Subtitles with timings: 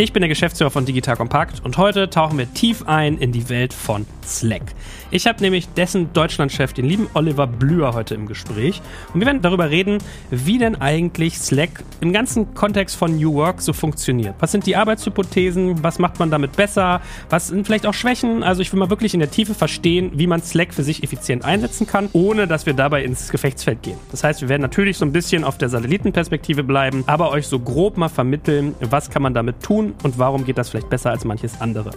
[0.00, 3.48] Ich bin der Geschäftsführer von Digital Compact und heute tauchen wir tief ein in die
[3.48, 4.62] Welt von Slack.
[5.10, 8.80] Ich habe nämlich dessen Deutschlandchef, den lieben Oliver Blüher, heute im Gespräch.
[9.12, 9.98] Und wir werden darüber reden,
[10.30, 14.36] wie denn eigentlich Slack im ganzen Kontext von New Work so funktioniert.
[14.38, 15.82] Was sind die Arbeitshypothesen?
[15.82, 17.00] Was macht man damit besser?
[17.28, 18.44] Was sind vielleicht auch Schwächen?
[18.44, 21.44] Also ich will mal wirklich in der Tiefe verstehen, wie man Slack für sich effizient
[21.44, 23.98] einsetzen kann, ohne dass wir dabei ins Gefechtsfeld gehen.
[24.12, 27.58] Das heißt, wir werden natürlich so ein bisschen auf der Satellitenperspektive bleiben, aber euch so
[27.58, 31.24] grob mal vermitteln, was kann man damit tun und warum geht das vielleicht besser als
[31.24, 31.90] manches andere.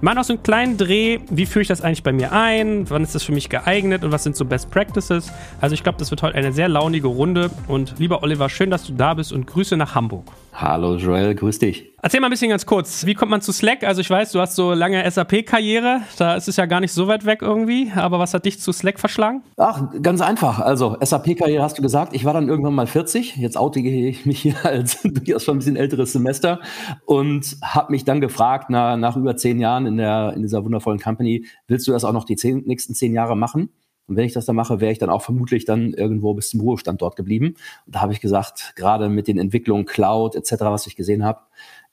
[0.00, 2.88] Mal noch so einen kleinen Dreh, wie führe ich das eigentlich bei mir ein?
[2.90, 4.04] Wann ist das für mich geeignet?
[4.04, 5.32] Und was sind so Best Practices?
[5.60, 7.50] Also ich glaube, das wird heute eine sehr launige Runde.
[7.68, 10.24] Und lieber Oliver, schön, dass du da bist und Grüße nach Hamburg.
[10.58, 11.92] Hallo Joel, grüß dich.
[12.00, 13.84] Erzähl mal ein bisschen ganz kurz, wie kommt man zu Slack?
[13.84, 17.08] Also ich weiß, du hast so lange SAP-Karriere, da ist es ja gar nicht so
[17.08, 19.42] weit weg irgendwie, aber was hat dich zu Slack verschlagen?
[19.58, 20.58] Ach, ganz einfach.
[20.58, 24.40] Also SAP-Karriere hast du gesagt, ich war dann irgendwann mal 40, jetzt oute ich mich
[24.40, 26.60] hier als durchaus schon ein bisschen älteres Semester
[27.04, 31.00] und habe mich dann gefragt, na, nach über zehn Jahren in, der, in dieser wundervollen
[31.00, 33.68] Company, willst du das auch noch die zehn, nächsten zehn Jahre machen?
[34.06, 36.60] Und wenn ich das dann mache, wäre ich dann auch vermutlich dann irgendwo bis zum
[36.60, 37.54] Ruhestand dort geblieben.
[37.86, 41.40] Und da habe ich gesagt, gerade mit den Entwicklungen Cloud etc., was ich gesehen habe,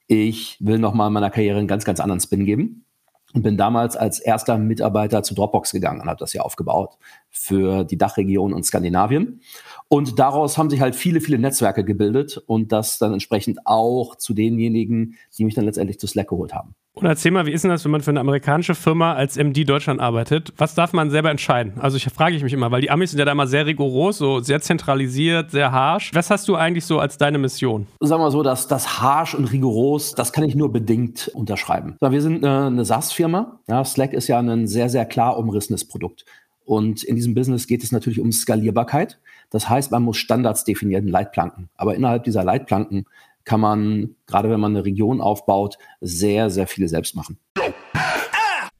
[0.08, 2.86] ich will nochmal in meiner Karriere einen ganz, ganz anderen Spin geben.
[3.34, 7.00] Und bin damals als erster Mitarbeiter zu Dropbox gegangen und habe das hier aufgebaut
[7.34, 9.42] für die Dachregion und Skandinavien.
[9.90, 14.34] Und daraus haben sich halt viele, viele Netzwerke gebildet und das dann entsprechend auch zu
[14.34, 16.76] denjenigen, die mich dann letztendlich zu Slack geholt haben.
[16.96, 19.68] Und erzähl mal, wie ist denn das, wenn man für eine amerikanische Firma als MD
[19.68, 20.54] Deutschland arbeitet?
[20.58, 21.74] Was darf man selber entscheiden?
[21.80, 24.20] Also ich frage ich mich immer, weil die Amis sind ja da immer sehr rigoros,
[24.20, 26.12] so sehr zentralisiert, sehr harsh.
[26.14, 27.88] Was hast du eigentlich so als deine Mission?
[28.00, 31.98] Sagen wir so, dass das harsh und rigoros, das kann ich nur bedingt unterschreiben.
[32.00, 33.60] Wir sind eine, eine SaaS-Firma.
[33.68, 36.26] Ja, Slack ist ja ein sehr, sehr klar umrissenes Produkt.
[36.66, 39.20] Und in diesem Business geht es natürlich um Skalierbarkeit.
[39.50, 41.70] Das heißt, man muss Standards definieren, Leitplanken.
[41.76, 43.06] Aber innerhalb dieser Leitplanken
[43.44, 47.38] kann man, gerade wenn man eine Region aufbaut, sehr, sehr viele selbst machen.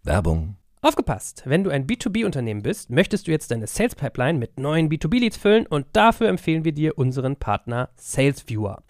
[0.04, 0.56] Werbung.
[0.82, 1.44] Aufgepasst!
[1.46, 5.66] Wenn du ein B2B-Unternehmen bist, möchtest du jetzt deine Sales Pipeline mit neuen B2B-Leads füllen
[5.66, 8.84] und dafür empfehlen wir dir unseren Partner SalesViewer.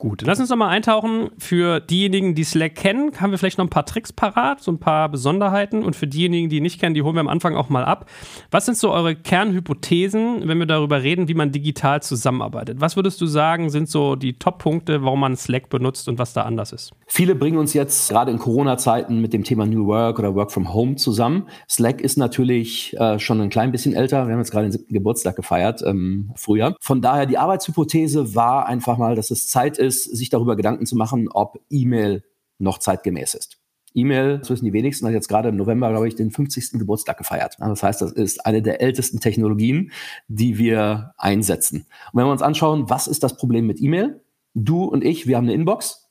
[0.00, 1.30] Gut, lass uns noch mal eintauchen.
[1.38, 4.78] Für diejenigen, die Slack kennen, haben wir vielleicht noch ein paar Tricks parat, so ein
[4.78, 5.82] paar Besonderheiten.
[5.82, 8.08] Und für diejenigen, die nicht kennen, die holen wir am Anfang auch mal ab.
[8.52, 12.80] Was sind so eure Kernhypothesen, wenn wir darüber reden, wie man digital zusammenarbeitet?
[12.80, 16.42] Was würdest du sagen, sind so die Top-Punkte, warum man Slack benutzt und was da
[16.42, 16.92] anders ist?
[17.08, 20.72] Viele bringen uns jetzt gerade in Corona-Zeiten mit dem Thema New Work oder Work from
[20.72, 21.48] Home zusammen.
[21.68, 24.28] Slack ist natürlich äh, schon ein klein bisschen älter.
[24.28, 26.76] Wir haben jetzt gerade den siebten Geburtstag gefeiert, ähm, früher.
[26.80, 30.86] Von daher, die Arbeitshypothese war einfach mal, dass es Zeit ist, ist, sich darüber Gedanken
[30.86, 32.22] zu machen, ob E-Mail
[32.58, 33.58] noch zeitgemäß ist.
[33.94, 36.72] E-Mail, das wissen die wenigsten, hat jetzt gerade im November, glaube ich, den 50.
[36.72, 37.56] Geburtstag gefeiert.
[37.58, 39.92] Das heißt, das ist eine der ältesten Technologien,
[40.28, 41.86] die wir einsetzen.
[42.12, 44.20] Und wenn wir uns anschauen, was ist das Problem mit E-Mail?
[44.54, 46.07] Du und ich, wir haben eine Inbox.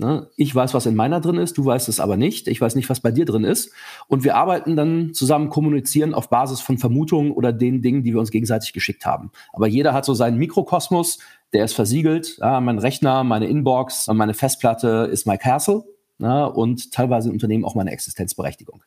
[0.00, 0.30] Ne?
[0.36, 2.46] Ich weiß, was in meiner drin ist, du weißt es aber nicht.
[2.46, 3.72] Ich weiß nicht, was bei dir drin ist.
[4.06, 8.20] Und wir arbeiten dann zusammen, kommunizieren auf Basis von Vermutungen oder den Dingen, die wir
[8.20, 9.32] uns gegenseitig geschickt haben.
[9.52, 11.18] Aber jeder hat so seinen Mikrokosmos,
[11.52, 12.38] der ist versiegelt.
[12.40, 15.84] Ja, mein Rechner, meine Inbox, meine Festplatte ist my castle.
[16.20, 18.82] Ja, und teilweise im Unternehmen auch meine Existenzberechtigung.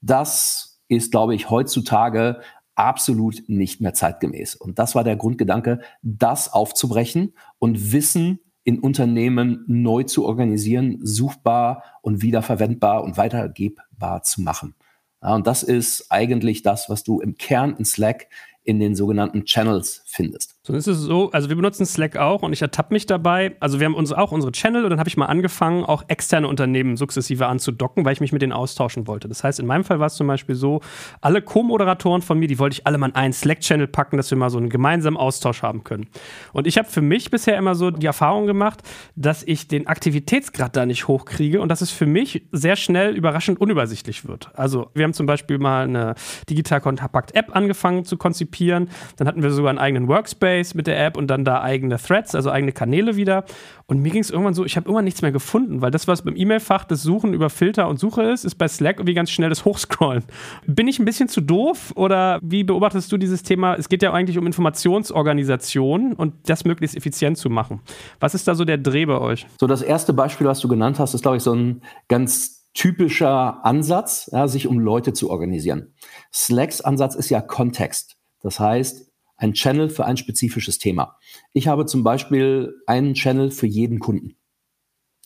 [0.00, 2.40] Das ist, glaube ich, heutzutage
[2.74, 4.54] absolut nicht mehr zeitgemäß.
[4.54, 11.84] Und das war der Grundgedanke, das aufzubrechen und Wissen in Unternehmen neu zu organisieren, suchbar
[12.02, 14.74] und wiederverwendbar und weitergebbar zu machen.
[15.22, 18.26] Ja, und das ist eigentlich das, was du im Kern in Slack
[18.64, 20.55] in den sogenannten Channels findest.
[20.66, 23.54] So ist es so, also wir benutzen Slack auch und ich ertappe mich dabei.
[23.60, 26.48] Also wir haben uns auch unsere Channel und dann habe ich mal angefangen, auch externe
[26.48, 29.28] Unternehmen sukzessive anzudocken, weil ich mich mit denen austauschen wollte.
[29.28, 30.80] Das heißt, in meinem Fall war es zum Beispiel so,
[31.20, 34.38] alle Co-Moderatoren von mir, die wollte ich alle mal in einen Slack-Channel packen, dass wir
[34.38, 36.08] mal so einen gemeinsamen Austausch haben können.
[36.52, 38.82] Und ich habe für mich bisher immer so die Erfahrung gemacht,
[39.14, 43.60] dass ich den Aktivitätsgrad da nicht hochkriege und dass es für mich sehr schnell überraschend
[43.60, 44.50] unübersichtlich wird.
[44.54, 46.16] Also wir haben zum Beispiel mal eine
[46.50, 48.88] Digital Kompakt App angefangen zu konzipieren.
[49.14, 51.98] Dann hatten wir sogar einen eigenen Workspace Interface mit der App und dann da eigene
[51.98, 53.44] Threads, also eigene Kanäle wieder.
[53.86, 56.22] Und mir ging es irgendwann so, ich habe irgendwann nichts mehr gefunden, weil das, was
[56.22, 59.48] beim E-Mail-Fach das Suchen über Filter und Suche ist, ist bei Slack irgendwie ganz schnell
[59.48, 60.24] das Hochscrollen.
[60.66, 63.74] Bin ich ein bisschen zu doof oder wie beobachtest du dieses Thema?
[63.74, 67.80] Es geht ja eigentlich um Informationsorganisation und das möglichst effizient zu machen.
[68.20, 69.46] Was ist da so der Dreh bei euch?
[69.60, 73.64] So, das erste Beispiel, was du genannt hast, ist, glaube ich, so ein ganz typischer
[73.64, 75.94] Ansatz, ja, sich um Leute zu organisieren.
[76.32, 78.16] Slacks Ansatz ist ja Kontext.
[78.42, 79.05] Das heißt,
[79.36, 81.18] ein Channel für ein spezifisches Thema.
[81.52, 84.36] Ich habe zum Beispiel einen Channel für jeden Kunden.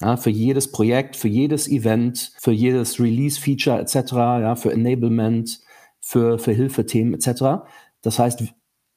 [0.00, 5.60] Ja, für jedes Projekt, für jedes Event, für jedes Release-Feature etc., ja, für Enablement,
[6.00, 7.66] für, für Hilfethemen etc.
[8.00, 8.42] Das heißt,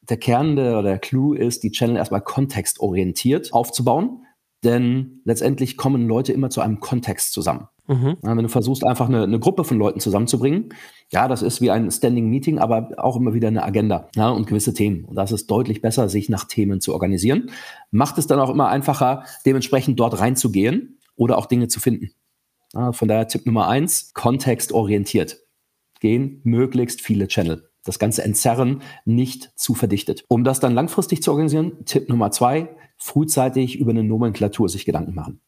[0.10, 4.26] der Kern der, oder der Clou ist, die Channel erstmal kontextorientiert aufzubauen,
[4.64, 7.68] denn letztendlich kommen Leute immer zu einem Kontext zusammen.
[7.88, 8.18] Mhm.
[8.22, 10.70] Wenn du versuchst, einfach eine, eine, Gruppe von Leuten zusammenzubringen,
[11.12, 14.48] ja, das ist wie ein Standing Meeting, aber auch immer wieder eine Agenda ja, und
[14.48, 15.04] gewisse Themen.
[15.04, 17.52] Und das ist deutlich besser, sich nach Themen zu organisieren.
[17.92, 22.12] Macht es dann auch immer einfacher, dementsprechend dort reinzugehen oder auch Dinge zu finden.
[22.74, 25.42] Ja, von daher Tipp Nummer eins, kontextorientiert.
[26.00, 27.70] Gehen möglichst viele Channel.
[27.84, 30.24] Das Ganze entzerren, nicht zu verdichtet.
[30.30, 35.14] Um das dann langfristig zu organisieren, Tipp Nummer zwei, frühzeitig über eine Nomenklatur sich Gedanken
[35.14, 35.42] machen.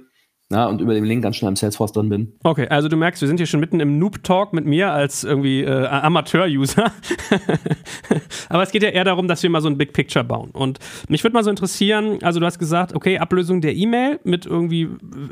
[0.51, 2.33] ja, und über den Link ganz schnell im Salesforce drin bin.
[2.43, 5.61] Okay, also du merkst, wir sind hier schon mitten im Noob-Talk mit mir als irgendwie
[5.61, 6.91] äh, Amateur-User.
[8.49, 10.51] Aber es geht ja eher darum, dass wir mal so ein Big Picture bauen.
[10.51, 14.45] Und mich würde mal so interessieren, also du hast gesagt, okay, Ablösung der E-Mail mit
[14.45, 14.89] irgendwie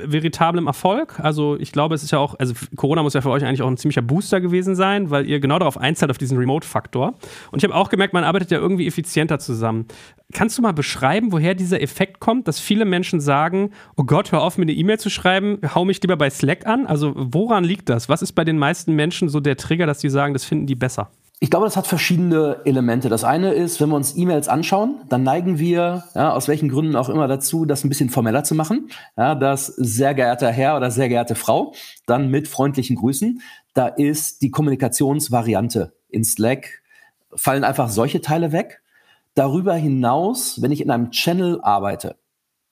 [0.08, 1.20] veritablem Erfolg.
[1.20, 3.68] Also ich glaube, es ist ja auch, also Corona muss ja für euch eigentlich auch
[3.68, 7.16] ein ziemlicher Booster gewesen sein, weil ihr genau darauf einzahlt, auf diesen Remote-Faktor.
[7.52, 9.86] Und ich habe auch gemerkt, man arbeitet ja irgendwie effizienter zusammen.
[10.32, 14.44] Kannst du mal beschreiben, woher dieser Effekt kommt, dass viele Menschen sagen, oh Gott, hör
[14.44, 16.86] auf, mir eine E-Mail zu schreiben, hau mich lieber bei Slack an?
[16.86, 18.10] Also woran liegt das?
[18.10, 20.76] Was ist bei den meisten Menschen so der Trigger, dass die sagen, das finden die
[20.76, 21.10] besser?
[21.42, 23.08] Ich glaube, das hat verschiedene Elemente.
[23.08, 26.98] Das eine ist, wenn wir uns E-Mails anschauen, dann neigen wir, ja, aus welchen Gründen
[26.98, 28.90] auch immer dazu, das ein bisschen formeller zu machen.
[29.16, 31.74] Ja, das sehr geehrter Herr oder sehr geehrte Frau,
[32.06, 33.42] dann mit freundlichen Grüßen.
[33.74, 36.82] Da ist die Kommunikationsvariante in Slack,
[37.34, 38.82] fallen einfach solche Teile weg.
[39.34, 42.18] Darüber hinaus, wenn ich in einem Channel arbeite,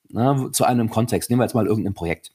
[0.10, 2.32] na, zu einem Kontext, nehmen wir jetzt mal irgendein Projekt.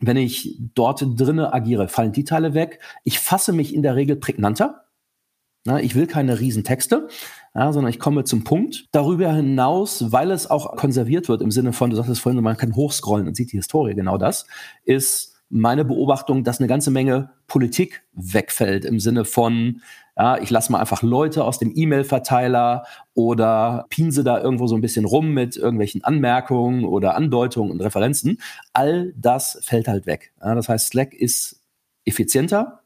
[0.00, 2.80] Wenn ich dort drinne agiere, fallen die Teile weg.
[3.04, 4.84] Ich fasse mich in der Regel prägnanter.
[5.64, 7.08] Na, ich will keine Riesentexte,
[7.54, 8.86] ja, sondern ich komme zum Punkt.
[8.92, 12.76] Darüber hinaus, weil es auch konserviert wird im Sinne von, du sagtest vorhin, man kann
[12.76, 14.46] hochscrollen und sieht die Historie, genau das,
[14.84, 19.82] ist meine Beobachtung, dass eine ganze Menge Politik wegfällt im Sinne von,
[20.16, 24.80] ja, ich lasse mal einfach Leute aus dem E-Mail-Verteiler oder pinse da irgendwo so ein
[24.80, 28.38] bisschen rum mit irgendwelchen Anmerkungen oder Andeutungen und Referenzen.
[28.72, 30.32] All das fällt halt weg.
[30.40, 31.60] Ja, das heißt, Slack ist
[32.06, 32.80] effizienter,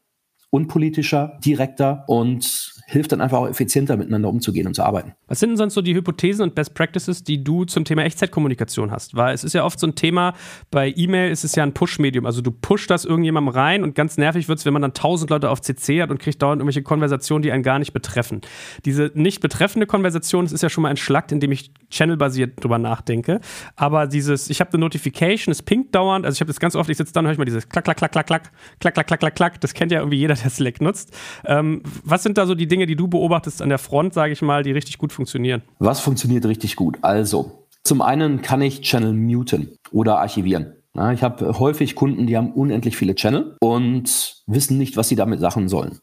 [0.49, 5.13] unpolitischer, direkter und hilft dann einfach auch effizienter miteinander umzugehen und zu arbeiten.
[5.27, 8.91] Was sind denn sonst so die Hypothesen und Best Practices, die du zum Thema Echtzeitkommunikation
[8.91, 9.15] hast?
[9.15, 10.33] Weil es ist ja oft so ein Thema,
[10.71, 12.25] bei E-Mail ist es ja ein Push-Medium.
[12.25, 15.29] Also du pushst das irgendjemandem rein und ganz nervig wird es, wenn man dann tausend
[15.29, 18.41] Leute auf CC hat und kriegt dauernd irgendwelche Konversationen, die einen gar nicht betreffen.
[18.83, 23.39] Diese nicht betreffende Konversation, das ist ja schon mal entschlackt, indem ich channelbasiert drüber nachdenke.
[23.77, 26.89] Aber dieses, ich habe eine Notification, es pinkt dauernd, also ich habe das ganz oft,
[26.89, 29.07] ich sitze dann und höre ich mal dieses klack, klack, klack, klack, klack, klack, klack,
[29.07, 31.17] klack, klack, klack, das kennt ja irgendwie jeder, der Slack nutzt.
[31.45, 34.41] Ähm, was sind da so die Dinge, die du beobachtest an der Front, sage ich
[34.41, 35.61] mal, die richtig gut funktionieren?
[35.79, 36.97] Was funktioniert richtig gut?
[37.01, 40.73] Also, zum einen kann ich Channel muten oder archivieren.
[40.95, 45.15] Ja, ich habe häufig Kunden, die haben unendlich viele Channel und wissen nicht, was sie
[45.15, 45.99] damit Sachen sollen.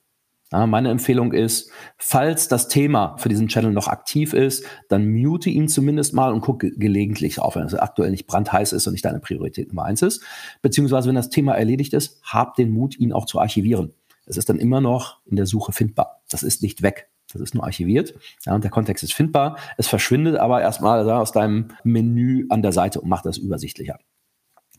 [0.51, 5.51] Ja, meine Empfehlung ist, falls das Thema für diesen Channel noch aktiv ist, dann mute
[5.51, 9.05] ihn zumindest mal und gucke gelegentlich auf, wenn es aktuell nicht brandheiß ist und nicht
[9.05, 10.25] deine Priorität Nummer eins ist.
[10.63, 13.93] Beziehungsweise, wenn das Thema erledigt ist, hab den Mut, ihn auch zu archivieren.
[14.29, 16.23] Es ist dann immer noch in der Suche findbar.
[16.29, 17.09] Das ist nicht weg.
[17.33, 18.15] Das ist nur archiviert.
[18.45, 19.59] Ja, und der Kontext ist findbar.
[19.77, 23.99] Es verschwindet aber erstmal aus deinem Menü an der Seite und macht das übersichtlicher.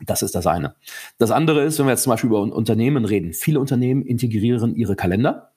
[0.05, 0.75] Das ist das eine.
[1.17, 3.33] Das andere ist, wenn wir jetzt zum Beispiel über Unternehmen reden.
[3.33, 5.51] Viele Unternehmen integrieren ihre Kalender.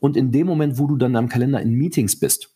[0.00, 2.54] Und in dem Moment, wo du dann am Kalender in Meetings bist,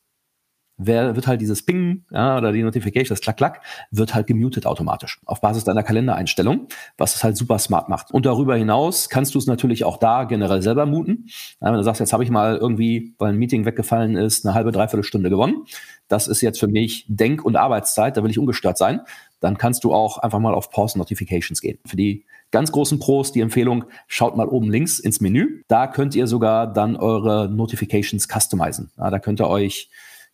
[0.87, 3.61] wer, wird halt dieses Ping ja, oder die Notification, das Klack-Klack,
[3.91, 8.12] wird halt gemutet automatisch auf Basis deiner Kalendereinstellung, was es halt super smart macht.
[8.12, 11.27] Und darüber hinaus kannst du es natürlich auch da generell selber muten.
[11.61, 14.55] Ja, wenn du sagst, jetzt habe ich mal irgendwie, weil ein Meeting weggefallen ist, eine
[14.55, 15.65] halbe, dreiviertel Stunde gewonnen.
[16.09, 19.01] Das ist jetzt für mich Denk- und Arbeitszeit, da will ich ungestört sein.
[19.41, 21.79] Dann kannst du auch einfach mal auf Pause Notifications gehen.
[21.87, 25.62] Für die ganz großen Pros die Empfehlung, schaut mal oben links ins Menü.
[25.67, 28.93] Da könnt ihr sogar dann eure Notifications customizen.
[28.97, 29.91] Ja, da könnt ihr euch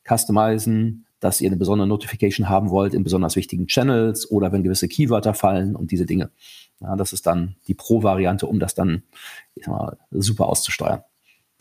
[0.08, 4.88] customizen, dass ihr eine besondere Notification haben wollt in besonders wichtigen Channels oder wenn gewisse
[4.88, 6.30] Keywörter fallen und diese Dinge.
[6.80, 9.02] Ja, das ist dann die Pro-Variante, um das dann
[9.66, 11.02] mal, super auszusteuern.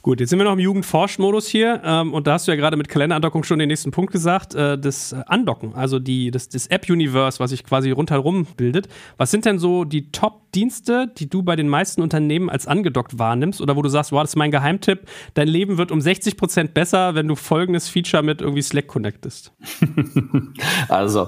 [0.03, 2.77] Gut, jetzt sind wir noch im Jugendforsch-Modus hier ähm, und da hast du ja gerade
[2.77, 7.39] mit Kalenderandockung schon den nächsten Punkt gesagt, äh, das Andocken, also die, das, das App-Universe,
[7.39, 8.87] was sich quasi rundherum bildet.
[9.17, 13.59] Was sind denn so die Top-Dienste, die du bei den meisten Unternehmen als angedockt wahrnimmst
[13.59, 16.73] oder wo du sagst, wow, das ist mein Geheimtipp, dein Leben wird um 60 Prozent
[16.75, 19.51] besser, wenn du folgendes Feature mit irgendwie Slack connectest?
[20.89, 21.27] also,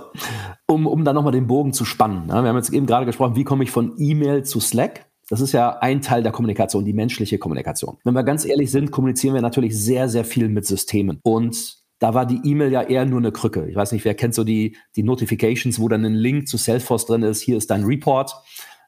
[0.68, 2.28] um, um da nochmal den Bogen zu spannen.
[2.28, 2.44] Ne?
[2.44, 5.09] Wir haben jetzt eben gerade gesprochen, wie komme ich von E-Mail zu Slack?
[5.29, 7.98] Das ist ja ein Teil der Kommunikation, die menschliche Kommunikation.
[8.03, 11.19] Wenn wir ganz ehrlich sind, kommunizieren wir natürlich sehr, sehr viel mit Systemen.
[11.21, 13.67] Und da war die E-Mail ja eher nur eine Krücke.
[13.69, 17.05] Ich weiß nicht, wer kennt so die, die Notifications, wo dann ein Link zu Salesforce
[17.05, 18.33] drin ist, hier ist dein Report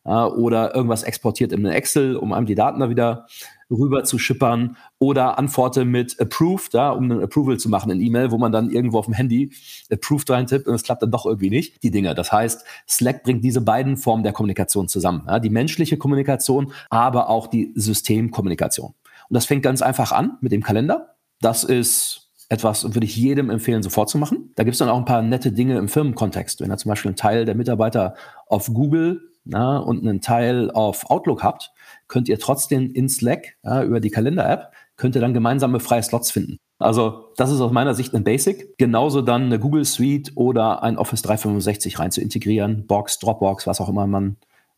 [0.06, 3.28] äh, oder irgendwas exportiert in Excel, um einem die Daten da wieder
[3.72, 8.32] rüber zu schippern oder antworte mit approved, ja, um einen Approval zu machen in E-Mail,
[8.32, 9.52] wo man dann irgendwo auf dem Handy
[9.90, 12.14] approved reintippt und es klappt dann doch irgendwie nicht, die Dinge.
[12.14, 15.24] Das heißt, Slack bringt diese beiden Formen der Kommunikation zusammen.
[15.28, 18.94] Ja, die menschliche Kommunikation, aber auch die Systemkommunikation.
[19.30, 21.16] Und das fängt ganz einfach an mit dem Kalender.
[21.40, 24.52] Das ist etwas, würde ich jedem empfehlen, sofort zu machen.
[24.56, 26.60] Da gibt es dann auch ein paar nette Dinge im Firmenkontext.
[26.60, 28.16] Wenn ihr zum Beispiel einen Teil der Mitarbeiter
[28.48, 31.72] auf Google na, und einen Teil auf Outlook habt,
[32.12, 36.30] könnt ihr trotzdem in Slack ja, über die Kalender-App, könnt ihr dann gemeinsame freie Slots
[36.30, 36.58] finden.
[36.78, 38.78] Also das ist aus meiner Sicht ein Basic.
[38.78, 43.80] Genauso dann eine Google Suite oder ein Office 365 rein zu integrieren, Box, Dropbox, was
[43.80, 44.36] auch immer man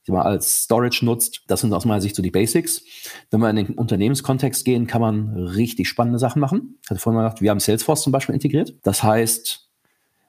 [0.10, 1.44] als Storage nutzt.
[1.48, 2.84] Das sind aus meiner Sicht so die Basics.
[3.32, 6.78] Wenn wir in den Unternehmenskontext gehen, kann man richtig spannende Sachen machen.
[6.84, 8.76] Ich hatte vorhin mal gesagt, wir haben Salesforce zum Beispiel integriert.
[8.84, 9.72] Das heißt,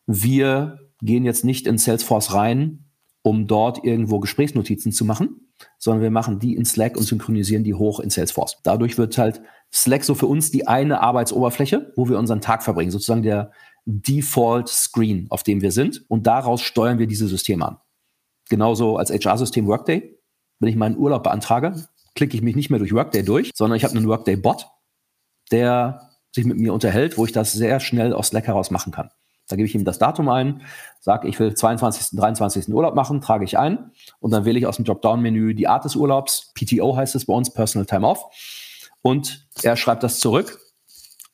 [0.07, 2.85] wir gehen jetzt nicht in Salesforce rein,
[3.23, 5.44] um dort irgendwo Gesprächsnotizen zu machen,
[5.79, 8.59] sondern wir machen die in Slack und synchronisieren die hoch in Salesforce.
[8.63, 9.41] Dadurch wird halt
[9.73, 13.51] Slack so für uns die eine Arbeitsoberfläche, wo wir unseren Tag verbringen, sozusagen der
[13.87, 16.05] Default Screen, auf dem wir sind.
[16.09, 17.79] Und daraus steuern wir diese Systeme an.
[18.49, 20.19] Genauso als HR-System Workday.
[20.61, 23.85] Wenn ich meinen Urlaub beantrage, klicke ich mich nicht mehr durch Workday durch, sondern ich
[23.85, 24.69] habe einen Workday-Bot,
[25.51, 29.11] der sich mit mir unterhält, wo ich das sehr schnell aus Slack heraus machen kann.
[29.49, 30.63] Da gebe ich ihm das Datum ein,
[31.01, 32.69] sage, ich will 22., 23.
[32.69, 35.97] Urlaub machen, trage ich ein und dann wähle ich aus dem Dropdown-Menü die Art des
[35.97, 36.53] Urlaubs.
[36.55, 38.25] PTO heißt es bei uns, Personal Time Off.
[39.03, 40.61] Und er schreibt das zurück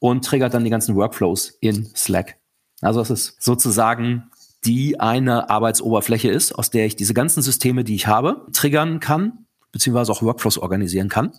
[0.00, 2.38] und triggert dann die ganzen Workflows in Slack.
[2.80, 4.30] Also das ist sozusagen
[4.64, 9.46] die eine Arbeitsoberfläche ist, aus der ich diese ganzen Systeme, die ich habe, triggern kann,
[9.72, 11.32] beziehungsweise auch Workflows organisieren kann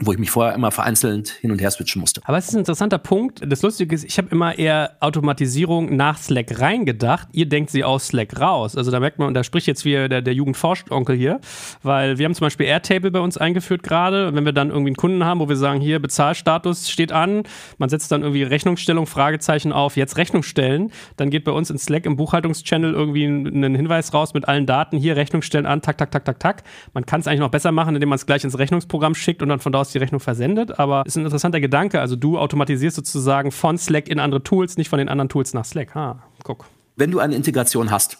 [0.00, 2.22] wo ich mich vorher immer vereinzelt hin und her switchen musste.
[2.24, 3.42] Aber es ist ein interessanter Punkt.
[3.46, 7.28] Das Lustige ist, ich habe immer eher Automatisierung nach Slack reingedacht.
[7.32, 8.74] Ihr denkt sie aus Slack raus.
[8.74, 11.40] Also da merkt man, und da spricht jetzt wieder der, der Jugendforscht-Onkel hier,
[11.82, 14.34] weil wir haben zum Beispiel Airtable bei uns eingeführt gerade.
[14.34, 17.42] Wenn wir dann irgendwie einen Kunden haben, wo wir sagen, hier Bezahlstatus steht an,
[17.76, 21.76] man setzt dann irgendwie Rechnungsstellung, Fragezeichen auf, jetzt Rechnung stellen, dann geht bei uns in
[21.76, 25.98] Slack im Buchhaltungschannel irgendwie ein Hinweis raus mit allen Daten, hier Rechnung stellen an, tak,
[25.98, 26.62] tak, tak, tak, tak.
[26.94, 29.50] Man kann es eigentlich noch besser machen, indem man es gleich ins Rechnungsprogramm schickt und
[29.50, 32.00] dann von da aus die Rechnung versendet, aber ist ein interessanter Gedanke.
[32.00, 35.64] Also du automatisierst sozusagen von Slack in andere Tools, nicht von den anderen Tools nach
[35.64, 35.94] Slack.
[35.94, 36.64] Ha, guck.
[36.96, 38.18] Wenn du eine Integration hast,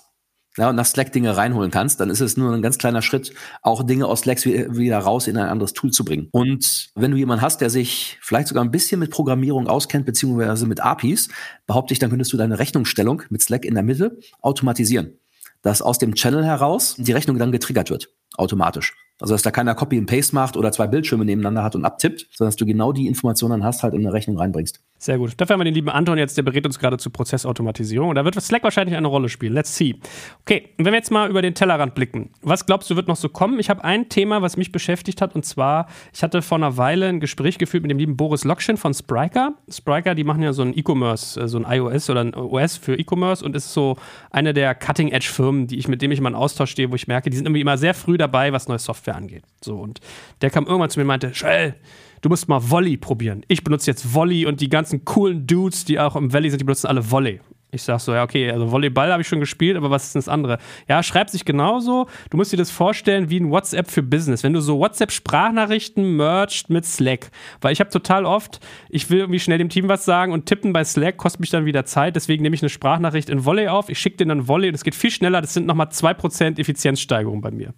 [0.59, 3.33] ja, und nach Slack Dinge reinholen kannst, dann ist es nur ein ganz kleiner Schritt,
[3.63, 6.29] auch Dinge aus Slack wieder raus in ein anderes Tool zu bringen.
[6.31, 10.67] Und wenn du jemanden hast, der sich vielleicht sogar ein bisschen mit Programmierung auskennt, beziehungsweise
[10.67, 11.29] mit APIs,
[11.67, 15.19] behaupte ich, dann könntest du deine Rechnungsstellung mit Slack in der Mitte automatisieren.
[15.63, 18.95] Dass aus dem Channel heraus die Rechnung dann getriggert wird, automatisch.
[19.23, 22.27] Also, dass da keiner Copy and Paste macht oder zwei Bildschirme nebeneinander hat und abtippt,
[22.33, 24.81] sondern dass du genau die Informationen hast, halt in eine Rechnung reinbringst.
[25.03, 25.33] Sehr gut.
[25.37, 28.11] Dafür haben wir den lieben Anton jetzt, der berät uns gerade zur Prozessautomatisierung.
[28.11, 29.53] Und da wird Slack wahrscheinlich eine Rolle spielen.
[29.53, 29.97] Let's see.
[30.43, 33.29] Okay, wenn wir jetzt mal über den Tellerrand blicken, was glaubst du, wird noch so
[33.29, 33.59] kommen?
[33.59, 37.09] Ich habe ein Thema, was mich beschäftigt hat, und zwar, ich hatte vor einer Weile
[37.09, 39.55] ein Gespräch geführt mit dem lieben Boris Lokschin von Spriker.
[39.69, 42.97] Spriker, die machen ja so ein E-Commerce, äh, so ein iOS oder ein OS für
[42.97, 43.97] E-Commerce und ist so
[44.31, 47.29] eine der Cutting-Edge-Firmen, die ich, mit dem ich immer in Austausch stehe, wo ich merke,
[47.29, 49.43] die sind irgendwie immer sehr früh dabei, was neue Software angeht.
[49.65, 49.99] So, und
[50.43, 51.75] der kam irgendwann zu mir und meinte, Shell,
[52.23, 53.45] du musst mal Volley probieren.
[53.49, 56.65] Ich benutze jetzt Volley und die ganzen coolen Dudes, die auch im Valley sind, die
[56.65, 57.41] benutzen alle Volley.
[57.75, 60.21] Ich sag so, ja, okay, also Volleyball habe ich schon gespielt, aber was ist denn
[60.21, 60.59] das andere?
[60.89, 62.07] Ja, schreibt sich genauso.
[62.29, 64.43] Du musst dir das vorstellen wie ein WhatsApp für Business.
[64.43, 67.31] Wenn du so WhatsApp-Sprachnachrichten merged mit Slack.
[67.63, 68.61] Weil ich habe total oft,
[68.91, 71.65] ich will irgendwie schnell dem Team was sagen und tippen bei Slack kostet mich dann
[71.65, 72.15] wieder Zeit.
[72.15, 73.89] Deswegen nehme ich eine Sprachnachricht in Volley auf.
[73.89, 75.41] Ich schicke den dann Volley und es geht viel schneller.
[75.41, 77.73] Das sind nochmal 2% Effizienzsteigerung bei mir.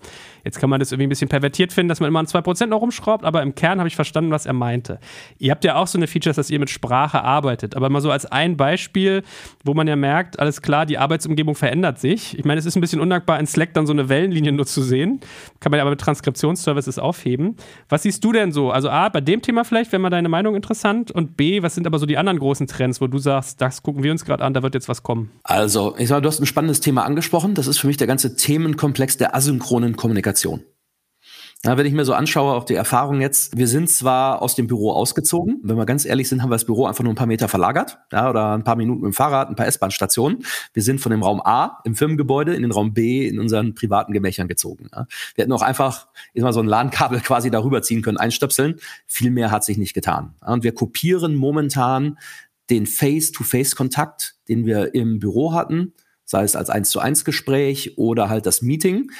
[0.44, 2.80] Jetzt kann man das irgendwie ein bisschen pervertiert finden, dass man immer an 2% noch
[2.80, 4.98] rumschraubt, aber im Kern habe ich verstanden, was er meinte.
[5.38, 7.76] Ihr habt ja auch so eine Feature, dass ihr mit Sprache arbeitet.
[7.76, 9.22] Aber mal so als ein Beispiel,
[9.62, 12.38] wo man man ja merkt, alles klar, die Arbeitsumgebung verändert sich.
[12.38, 14.82] Ich meine, es ist ein bisschen undankbar, in Slack dann so eine Wellenlinie nur zu
[14.82, 15.20] sehen.
[15.60, 17.56] Kann man ja aber mit Transkriptionsservices aufheben.
[17.88, 18.70] Was siehst du denn so?
[18.70, 21.86] Also A, bei dem Thema vielleicht wäre mal deine Meinung interessant und B, was sind
[21.86, 24.54] aber so die anderen großen Trends, wo du sagst, das gucken wir uns gerade an,
[24.54, 25.30] da wird jetzt was kommen?
[25.42, 27.54] Also, ich sag, du hast ein spannendes Thema angesprochen.
[27.54, 30.33] Das ist für mich der ganze Themenkomplex der asynchronen Kommunikation.
[31.64, 34.66] Ja, wenn ich mir so anschaue, auch die Erfahrung jetzt, wir sind zwar aus dem
[34.66, 37.26] Büro ausgezogen, wenn wir ganz ehrlich sind, haben wir das Büro einfach nur ein paar
[37.26, 40.44] Meter verlagert, ja, oder ein paar Minuten mit dem Fahrrad, ein paar S-Bahn-Stationen.
[40.74, 44.12] Wir sind von dem Raum A im Firmengebäude in den Raum B in unseren privaten
[44.12, 44.90] Gemächern gezogen.
[44.92, 45.06] Ja.
[45.34, 48.78] Wir hätten auch einfach mal, so ein LAN-Kabel quasi darüber ziehen können, einstöpseln.
[49.06, 50.34] Viel mehr hat sich nicht getan.
[50.42, 52.18] Ja, und wir kopieren momentan
[52.68, 55.94] den Face-to-Face-Kontakt, den wir im Büro hatten,
[56.26, 59.10] sei es als 1 zu 1 Gespräch oder halt das Meeting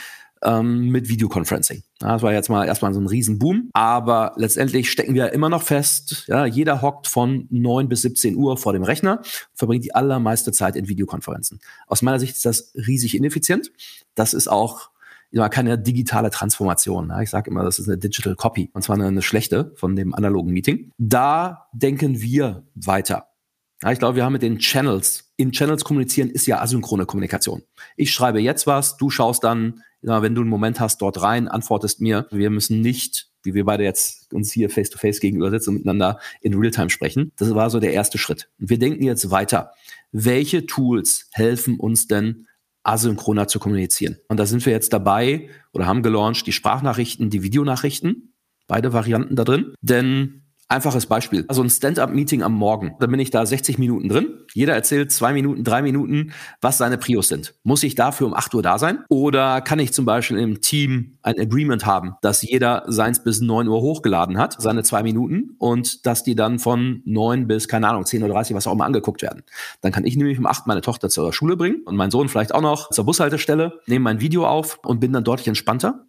[0.45, 1.83] ähm, mit Videoconferencing.
[2.01, 5.63] Ja, das war jetzt mal erstmal so ein Riesenboom, aber letztendlich stecken wir immer noch
[5.63, 9.23] fest, ja, jeder hockt von 9 bis 17 Uhr vor dem Rechner,
[9.55, 11.61] verbringt die allermeiste Zeit in Videokonferenzen.
[11.87, 13.73] Aus meiner Sicht ist das riesig ineffizient.
[14.15, 14.91] Das ist auch
[15.35, 17.09] ja, keine digitale Transformation.
[17.09, 19.97] Ja, ich sage immer, das ist eine Digital Copy und zwar eine, eine schlechte von
[19.97, 20.93] dem analogen Meeting.
[20.97, 23.34] Da denken wir weiter.
[23.83, 27.63] Ja, ich glaube, wir haben mit den Channels, in Channels kommunizieren ist ja asynchrone Kommunikation.
[27.97, 31.49] Ich schreibe jetzt was, du schaust dann ja, wenn du einen Moment hast, dort rein,
[31.49, 32.27] antwortest mir.
[32.31, 35.77] Wir müssen nicht, wie wir beide jetzt uns hier face to face gegenüber sitzen und
[35.77, 37.33] miteinander in Realtime sprechen.
[37.37, 38.51] Das war so der erste Schritt.
[38.59, 39.73] Wir denken jetzt weiter.
[40.13, 42.47] Welche Tools helfen uns denn,
[42.83, 44.19] asynchroner zu kommunizieren?
[44.29, 48.35] Und da sind wir jetzt dabei oder haben gelauncht die Sprachnachrichten, die Videonachrichten.
[48.67, 49.73] Beide Varianten da drin.
[49.81, 51.45] Denn Einfaches Beispiel.
[51.49, 52.97] Also ein Stand-up-Meeting am Morgen.
[52.99, 54.29] Da bin ich da 60 Minuten drin.
[54.55, 57.55] Jeder erzählt zwei Minuten, drei Minuten, was seine Prios sind.
[57.65, 59.05] Muss ich dafür um 8 Uhr da sein?
[59.11, 63.69] Oder kann ich zum Beispiel im Team ein Agreement haben, dass jeder seins bis 9
[63.69, 68.05] Uhr hochgeladen hat, seine zwei Minuten, und dass die dann von 9 bis, keine Ahnung,
[68.05, 69.43] 10.30 Uhr, was auch immer angeguckt werden.
[69.83, 72.55] Dann kann ich nämlich um 8 meine Tochter zur Schule bringen und meinen Sohn vielleicht
[72.55, 76.07] auch noch zur Bushaltestelle, nehme mein Video auf und bin dann deutlich entspannter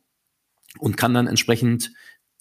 [0.80, 1.92] und kann dann entsprechend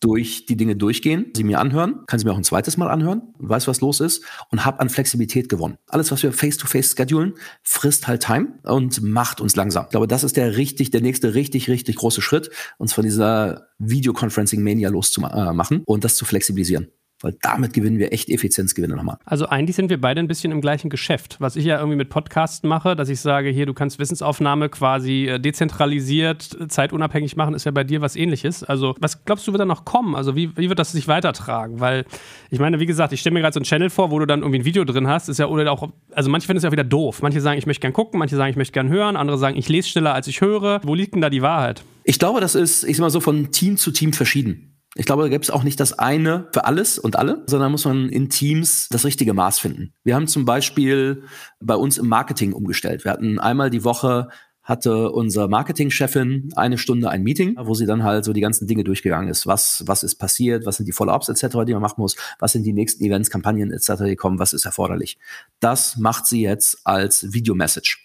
[0.00, 3.22] durch die Dinge durchgehen, sie mir anhören, kann sie mir auch ein zweites Mal anhören,
[3.38, 5.78] weiß, was los ist und habe an Flexibilität gewonnen.
[5.88, 9.84] Alles, was wir face-to-face -face schedulen, frisst halt Time und macht uns langsam.
[9.84, 13.68] Ich glaube, das ist der richtig, der nächste richtig, richtig große Schritt, uns von dieser
[13.78, 16.88] Videoconferencing-Mania loszumachen und das zu flexibilisieren
[17.24, 19.16] weil damit gewinnen wir echt Effizienzgewinne nochmal.
[19.24, 21.36] Also eigentlich sind wir beide ein bisschen im gleichen Geschäft.
[21.40, 25.26] Was ich ja irgendwie mit Podcasts mache, dass ich sage, hier, du kannst Wissensaufnahme quasi
[25.26, 28.62] äh, dezentralisiert, zeitunabhängig machen, ist ja bei dir was ähnliches.
[28.62, 30.14] Also was glaubst du, wird da noch kommen?
[30.14, 31.80] Also wie, wie wird das sich weitertragen?
[31.80, 32.04] Weil
[32.50, 34.40] ich meine, wie gesagt, ich stelle mir gerade so einen Channel vor, wo du dann
[34.40, 36.84] irgendwie ein Video drin hast, ist ja oder auch, also manche finden es ja wieder
[36.84, 37.22] doof.
[37.22, 39.68] Manche sagen, ich möchte gern gucken, manche sagen, ich möchte gern hören, andere sagen, ich
[39.70, 40.80] lese schneller, als ich höre.
[40.84, 41.84] Wo liegt denn da die Wahrheit?
[42.04, 44.73] Ich glaube, das ist, ich sag mal so, von Team zu Team verschieden.
[44.96, 47.84] Ich glaube, da gibt es auch nicht das eine für alles und alle, sondern muss
[47.84, 49.92] man in Teams das richtige Maß finden.
[50.04, 51.24] Wir haben zum Beispiel
[51.60, 53.04] bei uns im Marketing umgestellt.
[53.04, 54.28] Wir hatten einmal die Woche
[54.64, 58.82] hatte unsere Marketingchefin eine Stunde ein Meeting, wo sie dann halt so die ganzen Dinge
[58.82, 59.46] durchgegangen ist.
[59.46, 60.64] Was, was ist passiert?
[60.64, 62.16] Was sind die Follow-ups etc., die man machen muss?
[62.38, 64.38] Was sind die nächsten Events, Kampagnen etc., die kommen?
[64.38, 65.18] Was ist erforderlich?
[65.60, 68.03] Das macht sie jetzt als Video-Message.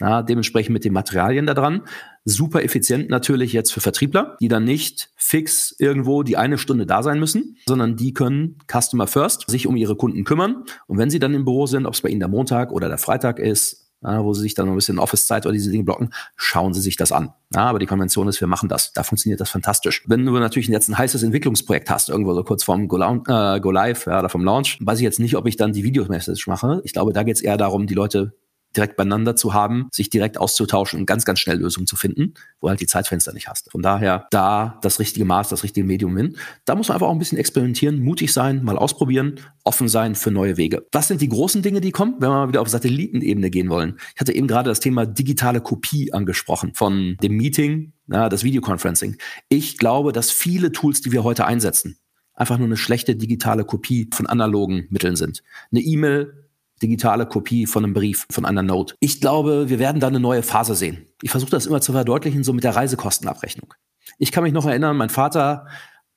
[0.00, 1.82] Ja, dementsprechend mit den Materialien da dran.
[2.24, 7.02] Super effizient natürlich jetzt für Vertriebler, die dann nicht fix irgendwo die eine Stunde da
[7.02, 10.64] sein müssen, sondern die können Customer First sich um ihre Kunden kümmern.
[10.86, 12.98] Und wenn sie dann im Büro sind, ob es bei ihnen der Montag oder der
[12.98, 16.10] Freitag ist, ja, wo sie sich dann noch ein bisschen Office-Zeit oder diese Dinge blocken,
[16.36, 17.34] schauen sie sich das an.
[17.54, 18.92] Ja, aber die Konvention ist, wir machen das.
[18.94, 20.04] Da funktioniert das fantastisch.
[20.06, 23.70] Wenn du natürlich jetzt ein heißes Entwicklungsprojekt hast, irgendwo so kurz vorm Go, äh, Go
[23.70, 26.80] Live ja, oder vom Launch, weiß ich jetzt nicht, ob ich dann die Video-Message mache.
[26.84, 28.32] Ich glaube, da geht es eher darum, die Leute
[28.76, 32.68] direkt beieinander zu haben, sich direkt auszutauschen und ganz, ganz schnell Lösungen zu finden, wo
[32.68, 33.70] halt die Zeitfenster nicht hast.
[33.70, 36.36] Von daher da das richtige Maß, das richtige Medium hin.
[36.64, 40.30] Da muss man einfach auch ein bisschen experimentieren, mutig sein, mal ausprobieren, offen sein für
[40.30, 40.86] neue Wege.
[40.92, 43.98] Was sind die großen Dinge, die kommen, wenn wir mal wieder auf Satellitenebene gehen wollen?
[44.14, 49.16] Ich hatte eben gerade das Thema digitale Kopie angesprochen von dem Meeting, ja, das Videoconferencing.
[49.48, 51.98] Ich glaube, dass viele Tools, die wir heute einsetzen,
[52.34, 55.42] einfach nur eine schlechte digitale Kopie von analogen Mitteln sind.
[55.70, 56.49] Eine E-Mail
[56.82, 58.94] digitale Kopie von einem Brief, von einer Note.
[59.00, 61.06] Ich glaube, wir werden da eine neue Phase sehen.
[61.22, 63.74] Ich versuche das immer zu verdeutlichen, so mit der Reisekostenabrechnung.
[64.18, 65.66] Ich kann mich noch erinnern, mein Vater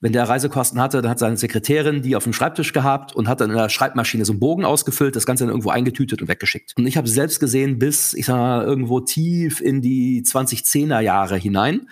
[0.04, 3.40] wenn der Reisekosten hatte, dann hat seine Sekretärin die auf dem Schreibtisch gehabt und hat
[3.40, 6.74] dann in der Schreibmaschine so einen Bogen ausgefüllt, das Ganze dann irgendwo eingetütet und weggeschickt.
[6.76, 11.38] Und ich habe selbst gesehen, bis, ich sag mal, irgendwo tief in die 2010er Jahre
[11.38, 11.88] hinein,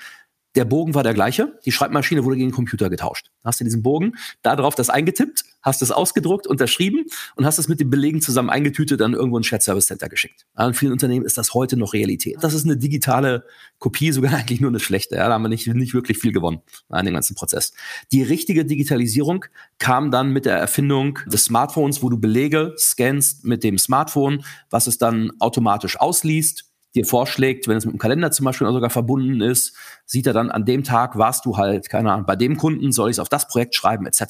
[0.54, 3.30] der Bogen war der gleiche, die Schreibmaschine wurde gegen den Computer getauscht.
[3.42, 7.68] Hast du diesen Bogen, da drauf das eingetippt, hast es ausgedruckt, unterschrieben und hast es
[7.68, 10.44] mit den Belegen zusammen eingetütet, dann irgendwo in Shared Service Center geschickt.
[10.58, 12.36] Ja, in vielen Unternehmen ist das heute noch Realität.
[12.40, 13.44] Das ist eine digitale
[13.78, 15.16] Kopie, sogar eigentlich nur eine schlechte.
[15.16, 17.72] Ja, da haben wir nicht, nicht wirklich viel gewonnen an dem ganzen Prozess.
[18.10, 19.44] Die richtige Digitalisierung
[19.78, 24.86] kam dann mit der Erfindung des Smartphones, wo du Belege scannst mit dem Smartphone, was
[24.86, 29.40] es dann automatisch ausliest dir vorschlägt, wenn es mit dem Kalender zum Beispiel sogar verbunden
[29.40, 32.92] ist, sieht er dann an dem Tag warst du halt, keine Ahnung, bei dem Kunden
[32.92, 34.22] soll ich es auf das Projekt schreiben, etc.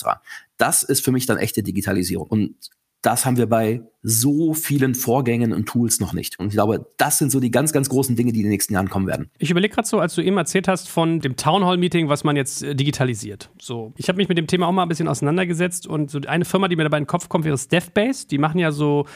[0.56, 2.28] Das ist für mich dann echte Digitalisierung.
[2.28, 2.56] Und
[3.02, 6.38] das haben wir bei so vielen Vorgängen und Tools noch nicht.
[6.40, 8.74] Und ich glaube, das sind so die ganz, ganz großen Dinge, die in den nächsten
[8.74, 9.30] Jahren kommen werden.
[9.38, 12.24] Ich überlege gerade so, als du eben erzählt hast von dem Town Hall Meeting, was
[12.24, 13.50] man jetzt äh, digitalisiert.
[13.60, 16.44] So, ich habe mich mit dem Thema auch mal ein bisschen auseinandergesetzt und so eine
[16.44, 18.26] Firma, die mir dabei in den Kopf kommt, wäre Staffbase.
[18.26, 19.06] Die machen ja so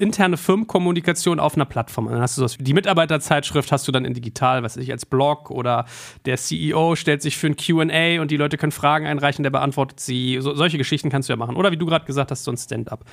[0.00, 2.06] interne Firmenkommunikation auf einer Plattform.
[2.06, 5.06] Und dann hast du so die Mitarbeiterzeitschrift hast du dann in digital, was ich, als
[5.06, 5.86] Blog oder
[6.26, 10.00] der CEO stellt sich für ein Q&A und die Leute können Fragen einreichen, der beantwortet
[10.00, 10.38] sie.
[10.40, 11.54] So, solche Geschichten kannst du ja machen.
[11.54, 13.04] Oder wie du gerade gesagt hast, so ein Stand-up.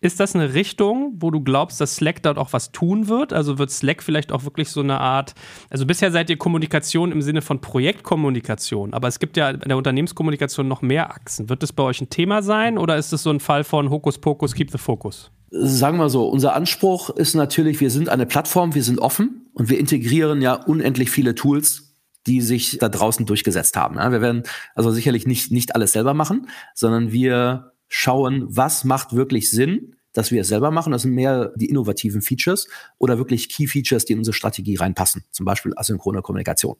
[0.00, 3.32] Ist das eine Richtung, wo du glaubst, dass Slack dort auch was tun wird?
[3.32, 5.34] Also wird Slack vielleicht auch wirklich so eine Art,
[5.70, 9.76] also bisher seid ihr Kommunikation im Sinne von Projektkommunikation, aber es gibt ja in der
[9.78, 11.48] Unternehmenskommunikation noch mehr Achsen.
[11.48, 14.54] Wird das bei euch ein Thema sein oder ist es so ein Fall von Hokuspokus,
[14.54, 15.30] keep the focus?
[15.50, 19.70] Sagen wir so, unser Anspruch ist natürlich, wir sind eine Plattform, wir sind offen und
[19.70, 21.94] wir integrieren ja unendlich viele Tools,
[22.26, 23.96] die sich da draußen durchgesetzt haben.
[23.96, 24.42] wir werden
[24.74, 30.32] also sicherlich nicht, nicht alles selber machen, sondern wir schauen, was macht wirklich Sinn, dass
[30.32, 30.90] wir es selber machen.
[30.90, 32.66] Das sind mehr die innovativen Features
[32.98, 35.22] oder wirklich Key Features, die in unsere Strategie reinpassen.
[35.30, 36.76] Zum Beispiel asynchrone Kommunikation.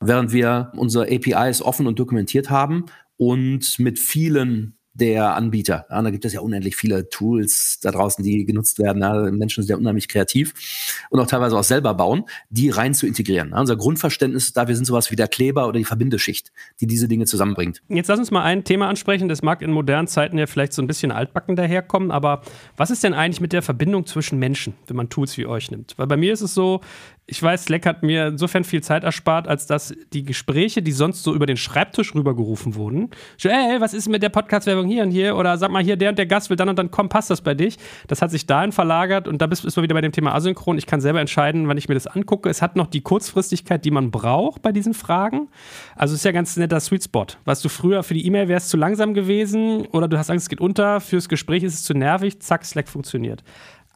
[0.00, 2.86] Während wir unsere APIs offen und dokumentiert haben
[3.18, 5.86] und mit vielen der Anbieter.
[5.90, 9.02] Ja, da gibt es ja unendlich viele Tools da draußen, die genutzt werden.
[9.02, 10.54] Ja, Menschen sind ja unheimlich kreativ
[11.10, 13.50] und auch teilweise auch selber bauen, die rein zu integrieren.
[13.50, 16.86] Ja, unser Grundverständnis ist da, wir sind sowas wie der Kleber oder die Verbindeschicht, die
[16.86, 17.82] diese Dinge zusammenbringt.
[17.88, 20.82] Jetzt lass uns mal ein Thema ansprechen, das mag in modernen Zeiten ja vielleicht so
[20.82, 22.42] ein bisschen altbacken daherkommen, aber
[22.76, 25.94] was ist denn eigentlich mit der Verbindung zwischen Menschen, wenn man Tools wie euch nimmt?
[25.96, 26.80] Weil bei mir ist es so,
[27.30, 31.22] ich weiß, Slack hat mir insofern viel Zeit erspart, als dass die Gespräche, die sonst
[31.22, 35.36] so über den Schreibtisch rübergerufen wurden, Joel, was ist mit der Podcast-Werbung hier und hier?
[35.36, 37.42] Oder sag mal hier, der und der Gast will dann und dann kommen, passt das
[37.42, 37.76] bei dich?
[38.06, 40.78] Das hat sich dahin verlagert und da bist, du wieder bei dem Thema Asynchron.
[40.78, 42.48] Ich kann selber entscheiden, wann ich mir das angucke.
[42.48, 45.48] Es hat noch die Kurzfristigkeit, die man braucht bei diesen Fragen.
[45.96, 47.26] Also ist ja ganz netter Sweet Spot.
[47.44, 50.44] Weißt du, früher für die E-Mail wäre es zu langsam gewesen oder du hast Angst,
[50.44, 53.44] es geht unter, fürs Gespräch ist es zu nervig, zack, Slack funktioniert.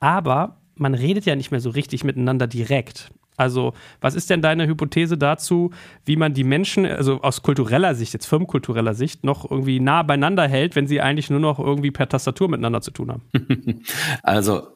[0.00, 3.10] Aber man redet ja nicht mehr so richtig miteinander direkt.
[3.36, 5.70] Also, was ist denn deine Hypothese dazu,
[6.04, 10.46] wie man die Menschen, also aus kultureller Sicht, jetzt firmenkultureller Sicht, noch irgendwie nah beieinander
[10.46, 13.22] hält, wenn sie eigentlich nur noch irgendwie per Tastatur miteinander zu tun haben?
[14.22, 14.68] Also,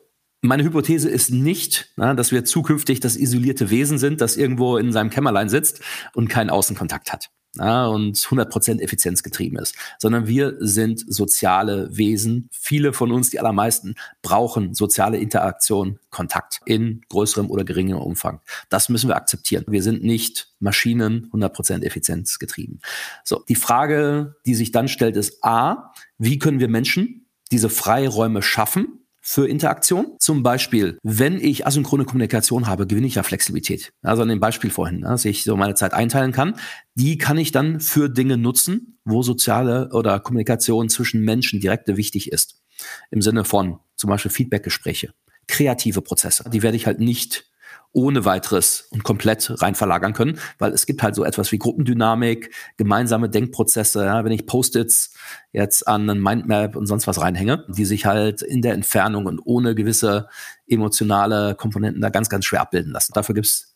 [0.43, 4.93] meine Hypothese ist nicht, na, dass wir zukünftig das isolierte Wesen sind, das irgendwo in
[4.93, 5.83] seinem Kämmerlein sitzt
[6.15, 12.49] und keinen Außenkontakt hat ja, und 100% effizienzgetrieben ist, sondern wir sind soziale Wesen.
[12.53, 18.41] Viele von uns, die allermeisten, brauchen soziale Interaktion, Kontakt in größerem oder geringerem Umfang.
[18.69, 19.65] Das müssen wir akzeptieren.
[19.69, 22.81] Wir sind nicht Maschinen 100% effizienzgetrieben.
[23.25, 28.43] So, die Frage, die sich dann stellt, ist A, wie können wir Menschen diese Freiräume
[28.43, 30.15] schaffen, für Interaktion.
[30.21, 33.93] Zum Beispiel, wenn ich asynchrone Kommunikation habe, gewinne ich ja Flexibilität.
[34.03, 36.55] Also an dem Beispiel vorhin, ne, dass ich so meine Zeit einteilen kann.
[36.95, 42.31] Die kann ich dann für Dinge nutzen, wo soziale oder Kommunikation zwischen Menschen direkte wichtig
[42.31, 42.63] ist.
[43.11, 45.11] Im Sinne von zum Beispiel Feedbackgespräche,
[45.49, 46.49] kreative Prozesse.
[46.49, 47.51] Die werde ich halt nicht
[47.97, 52.55] ohne weiteres und komplett rein verlagern können, weil es gibt halt so etwas wie Gruppendynamik,
[52.77, 54.05] gemeinsame Denkprozesse.
[54.05, 55.15] Ja, wenn ich Post-its
[55.53, 59.41] jetzt an einen Mindmap und sonst was reinhänge, die sich halt in der Entfernung und
[59.43, 60.29] ohne gewisse
[60.67, 63.13] emotionale Komponenten da ganz, ganz schwer abbilden lassen.
[63.15, 63.75] Dafür gibt's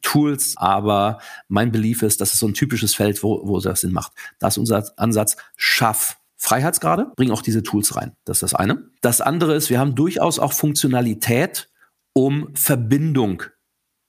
[0.00, 3.92] Tools, aber mein Belief ist, das ist so ein typisches Feld, wo, wo das Sinn
[3.92, 4.12] macht.
[4.38, 8.12] Da ist unser Ansatz, schaff Freiheitsgrade, bring auch diese Tools rein.
[8.24, 8.90] Das ist das eine.
[9.02, 11.68] Das andere ist, wir haben durchaus auch Funktionalität,
[12.14, 13.42] um Verbindung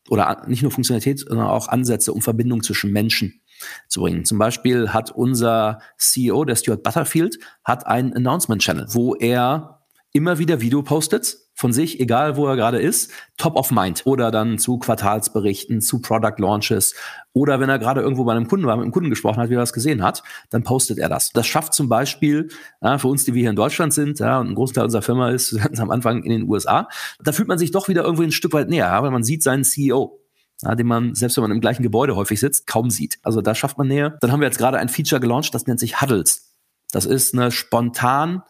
[0.10, 3.41] oder nicht nur Funktionalität, sondern auch Ansätze, um Verbindung zwischen Menschen
[3.88, 4.26] zu bringen.
[4.26, 10.39] Zum Beispiel hat unser CEO, der Stuart Butterfield, hat einen Announcement Channel, wo er immer
[10.39, 14.04] wieder Video postet von sich, egal wo er gerade ist, top of mind.
[14.06, 16.95] Oder dann zu Quartalsberichten, zu Product Launches.
[17.34, 19.56] Oder wenn er gerade irgendwo bei einem Kunden war, mit einem Kunden gesprochen hat, wie
[19.56, 21.32] er das gesehen hat, dann postet er das.
[21.32, 22.48] Das schafft zum Beispiel
[22.82, 25.32] ja, für uns, die wir hier in Deutschland sind, ja, und ein Großteil unserer Firma
[25.32, 26.88] ist ganz am Anfang in den USA,
[27.22, 29.65] da fühlt man sich doch wieder irgendwie ein Stück weit näher, weil man sieht seinen
[29.65, 30.17] CEO
[30.62, 33.17] ja, den man, selbst wenn man im gleichen Gebäude häufig sitzt, kaum sieht.
[33.24, 34.17] Also da schafft man Nähe.
[34.19, 36.54] Dann haben wir jetzt gerade ein Feature gelauncht, das nennt sich Huddles.
[36.91, 38.43] Das ist eine spontan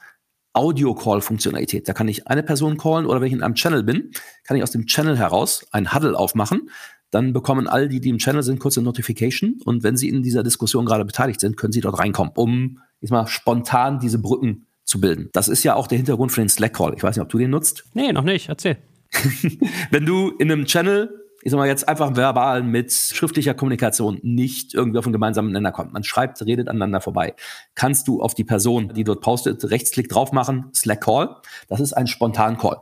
[0.54, 1.88] Audio-Call-Funktionalität.
[1.88, 4.12] Da kann ich eine Person callen oder wenn ich in einem Channel bin,
[4.44, 6.70] kann ich aus dem Channel heraus ein Huddle aufmachen.
[7.12, 9.60] Dann bekommen all die, die im Channel sind, kurze Notification.
[9.66, 13.12] Und wenn sie in dieser Diskussion gerade beteiligt sind, können sie dort reinkommen, um ich
[13.12, 15.30] mal, spontan diese Brücken zu bilden.
[15.34, 16.94] Das ist ja auch der Hintergrund für den Slack-Call.
[16.96, 17.86] Ich weiß nicht, ob du den nutzt.
[17.94, 18.50] Nee, noch nicht.
[18.50, 18.78] Erzähl.
[19.92, 21.10] wenn du in einem Channel
[21.42, 25.72] ich sag mal jetzt einfach verbal mit schriftlicher Kommunikation nicht irgendwie auf einen gemeinsamen Nenner
[25.72, 25.94] kommt.
[25.94, 27.36] Man schreibt, redet aneinander vorbei.
[27.76, 31.38] Kannst du auf die Person, die dort postet, Rechtsklick drauf machen, Slack Call.
[31.68, 32.82] Das ist ein spontan Call,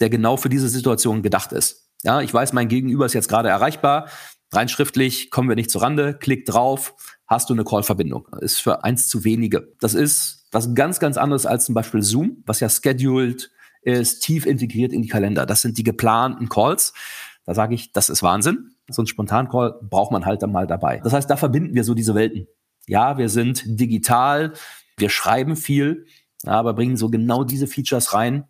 [0.00, 1.88] der genau für diese Situation gedacht ist.
[2.02, 4.08] Ja, ich weiß, mein Gegenüber ist jetzt gerade erreichbar.
[4.52, 6.14] Rein schriftlich kommen wir nicht zur Rande.
[6.14, 6.94] Klick drauf,
[7.26, 8.28] hast du eine Call-Verbindung.
[8.40, 9.72] Ist für eins zu wenige.
[9.80, 13.50] Das ist was ganz, ganz anderes als zum Beispiel Zoom, was ja scheduled
[13.82, 15.46] ist, tief integriert in die Kalender.
[15.46, 16.92] Das sind die geplanten Calls.
[17.48, 18.72] Da sage ich, das ist Wahnsinn.
[18.90, 21.00] So ein Spontan-Call braucht man halt dann mal dabei.
[21.02, 22.46] Das heißt, da verbinden wir so diese Welten.
[22.86, 24.52] Ja, wir sind digital,
[24.98, 26.04] wir schreiben viel,
[26.44, 28.44] aber bringen so genau diese Features rein,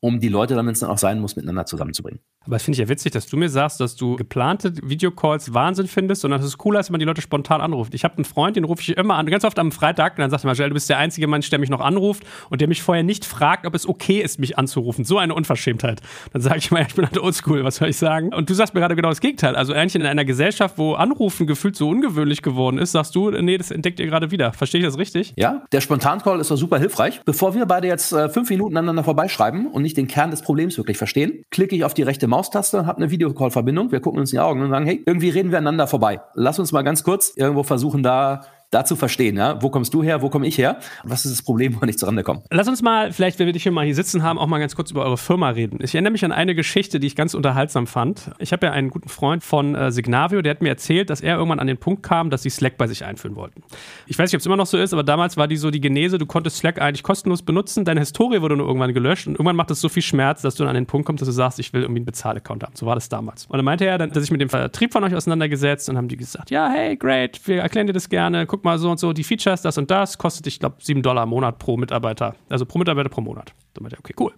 [0.00, 2.18] um die Leute dann, wenn es dann auch sein muss, miteinander zusammenzubringen.
[2.48, 5.86] Aber das finde ich ja witzig, dass du mir sagst, dass du geplante Videocalls Wahnsinn
[5.86, 7.92] findest und dass es cooler ist, wenn man die Leute spontan anruft.
[7.92, 10.30] Ich habe einen Freund, den rufe ich immer an, ganz oft am Freitag, und dann
[10.30, 12.80] sagt er mal, du bist der einzige Mensch, der mich noch anruft und der mich
[12.80, 15.04] vorher nicht fragt, ob es okay ist, mich anzurufen.
[15.04, 16.00] So eine Unverschämtheit.
[16.32, 18.32] Dann sage ich mal, ich bin halt oldschool, was soll ich sagen?
[18.32, 19.54] Und du sagst mir gerade genau das Gegenteil.
[19.54, 23.58] Also eigentlich in einer Gesellschaft, wo Anrufen gefühlt so ungewöhnlich geworden ist, sagst du, nee,
[23.58, 24.54] das entdeckt ihr gerade wieder.
[24.54, 25.34] Verstehe ich das richtig?
[25.36, 27.20] Ja, der Spontan-Call ist doch super hilfreich.
[27.26, 30.78] Bevor wir beide jetzt äh, fünf Minuten aneinander vorbeischreiben und nicht den Kern des Problems
[30.78, 34.36] wirklich verstehen, klicke ich auf die rechte Maustaste habe eine Videocall-Verbindung, wir gucken uns in
[34.36, 36.20] die Augen und sagen, hey, irgendwie reden wir aneinander vorbei.
[36.34, 40.02] Lass uns mal ganz kurz irgendwo versuchen, da da zu verstehen, ja, wo kommst du
[40.02, 42.42] her, wo komme ich her und was ist das Problem, wo nicht zurande kommen.
[42.50, 44.76] Lass uns mal, vielleicht, wenn wir dich hier mal hier sitzen haben, auch mal ganz
[44.76, 45.78] kurz über eure Firma reden.
[45.82, 48.30] Ich erinnere mich an eine Geschichte, die ich ganz unterhaltsam fand.
[48.38, 51.36] Ich habe ja einen guten Freund von äh, Signavio, der hat mir erzählt, dass er
[51.36, 53.62] irgendwann an den Punkt kam, dass sie Slack bei sich einführen wollten.
[54.06, 55.80] Ich weiß nicht, ob es immer noch so ist, aber damals war die so die
[55.80, 59.56] Genese, du konntest Slack eigentlich kostenlos benutzen, deine Historie wurde nur irgendwann gelöscht und irgendwann
[59.56, 61.58] macht es so viel Schmerz, dass du dann an den Punkt kommst, dass du sagst,
[61.58, 62.74] ich will irgendwie einen Bezahlaccount haben.
[62.76, 63.46] So war das damals.
[63.46, 66.16] Und dann meinte er, dass ich mit dem Vertrieb von euch auseinandergesetzt und haben die
[66.16, 69.24] gesagt, ja, hey, great, wir erklären dir das gerne, guck mal so und so, die
[69.24, 72.34] Features das und das, kostet, ich glaube, 7 Dollar im Monat pro Mitarbeiter.
[72.48, 73.52] Also pro Mitarbeiter pro Monat.
[73.74, 74.32] Dann meinte er, okay, cool.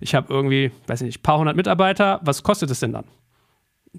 [0.00, 2.20] Ich habe irgendwie, weiß nicht, ein paar hundert Mitarbeiter.
[2.22, 3.04] Was kostet es denn dann?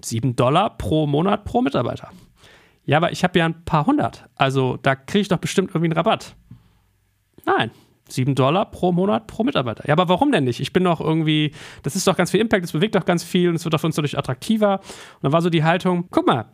[0.03, 2.09] 7 Dollar pro Monat pro Mitarbeiter.
[2.85, 4.25] Ja, aber ich habe ja ein paar hundert.
[4.35, 6.35] Also da kriege ich doch bestimmt irgendwie einen Rabatt.
[7.45, 7.71] Nein,
[8.07, 9.87] 7 Dollar pro Monat pro Mitarbeiter.
[9.87, 10.59] Ja, aber warum denn nicht?
[10.59, 11.53] Ich bin doch irgendwie,
[11.83, 13.79] das ist doch ganz viel Impact, das bewegt doch ganz viel und es wird doch
[13.79, 14.79] für uns dadurch attraktiver.
[14.79, 16.45] Und dann war so die Haltung, guck mal,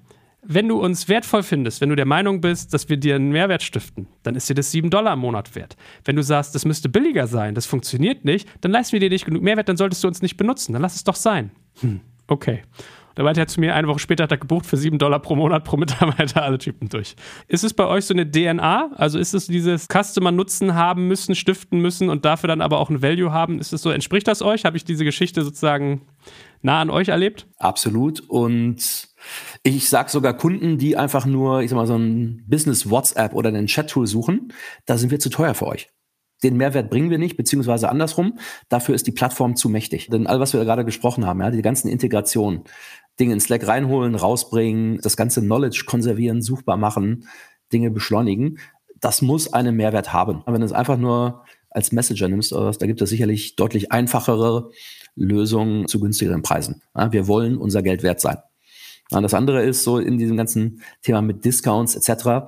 [0.47, 3.63] wenn du uns wertvoll findest, wenn du der Meinung bist, dass wir dir einen Mehrwert
[3.63, 5.75] stiften, dann ist dir das 7 Dollar im Monat wert.
[6.03, 9.25] Wenn du sagst, das müsste billiger sein, das funktioniert nicht, dann leisten wir dir nicht
[9.25, 10.73] genug Mehrwert, dann solltest du uns nicht benutzen.
[10.73, 11.51] Dann lass es doch sein.
[11.81, 12.61] Hm, okay.
[13.15, 15.35] Da meinte er zu mir, eine Woche später hat er gebucht für 7 Dollar pro
[15.35, 17.15] Monat pro Mitarbeiter alle Typen durch.
[17.47, 18.91] Ist es bei euch so eine DNA?
[18.95, 23.01] Also ist es dieses Customer-Nutzen haben müssen, stiften müssen und dafür dann aber auch ein
[23.01, 23.59] Value haben?
[23.59, 24.65] Ist es so, entspricht das euch?
[24.65, 26.01] Habe ich diese Geschichte sozusagen
[26.61, 27.47] nah an euch erlebt?
[27.57, 28.19] Absolut.
[28.19, 29.07] Und
[29.63, 33.49] ich sage sogar Kunden, die einfach nur, ich sag mal, so ein Business WhatsApp oder
[33.49, 34.53] einen Chat-Tool suchen,
[34.85, 35.89] da sind wir zu teuer für euch.
[36.43, 38.37] Den Mehrwert bringen wir nicht, beziehungsweise andersrum.
[38.69, 40.09] Dafür ist die Plattform zu mächtig.
[40.09, 42.65] Denn all, was wir gerade gesprochen haben, ja, die ganzen Integrationen,
[43.19, 47.27] Dinge in Slack reinholen, rausbringen, das ganze Knowledge konservieren, suchbar machen,
[47.71, 48.59] Dinge beschleunigen,
[48.99, 50.41] das muss einen Mehrwert haben.
[50.41, 54.69] Aber wenn du es einfach nur als Messenger nimmst, da gibt es sicherlich deutlich einfachere
[55.15, 56.81] Lösungen zu günstigeren Preisen.
[57.11, 58.37] Wir wollen unser Geld wert sein.
[59.11, 62.47] Und das andere ist so in diesem ganzen Thema mit Discounts etc.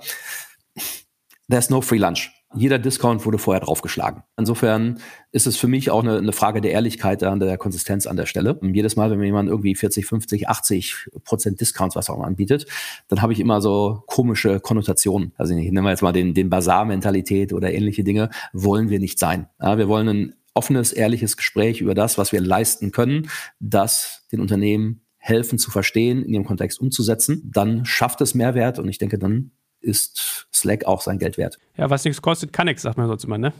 [1.49, 2.31] There's no free lunch.
[2.55, 4.23] Jeder Discount wurde vorher draufgeschlagen.
[4.37, 4.99] Insofern
[5.33, 8.25] ist es für mich auch eine, eine Frage der Ehrlichkeit an der Konsistenz an der
[8.25, 8.53] Stelle.
[8.53, 12.25] Und jedes Mal, wenn mir jemand irgendwie 40, 50, 80 Prozent Discounts was auch immer
[12.25, 12.65] anbietet,
[13.09, 15.33] dann habe ich immer so komische Konnotationen.
[15.37, 18.29] Also ich nehme jetzt mal den, den Bazar-Mentalität oder ähnliche Dinge.
[18.53, 19.47] Wollen wir nicht sein.
[19.61, 24.39] Ja, wir wollen ein offenes, ehrliches Gespräch über das, was wir leisten können, das den
[24.39, 29.19] Unternehmen helfen zu verstehen, in ihrem Kontext umzusetzen, dann schafft es Mehrwert und ich denke,
[29.19, 31.57] dann ist Slack auch sein Geld wert.
[31.75, 33.53] Ja, was nichts kostet, kann nichts, sagt man sonst immer, ne?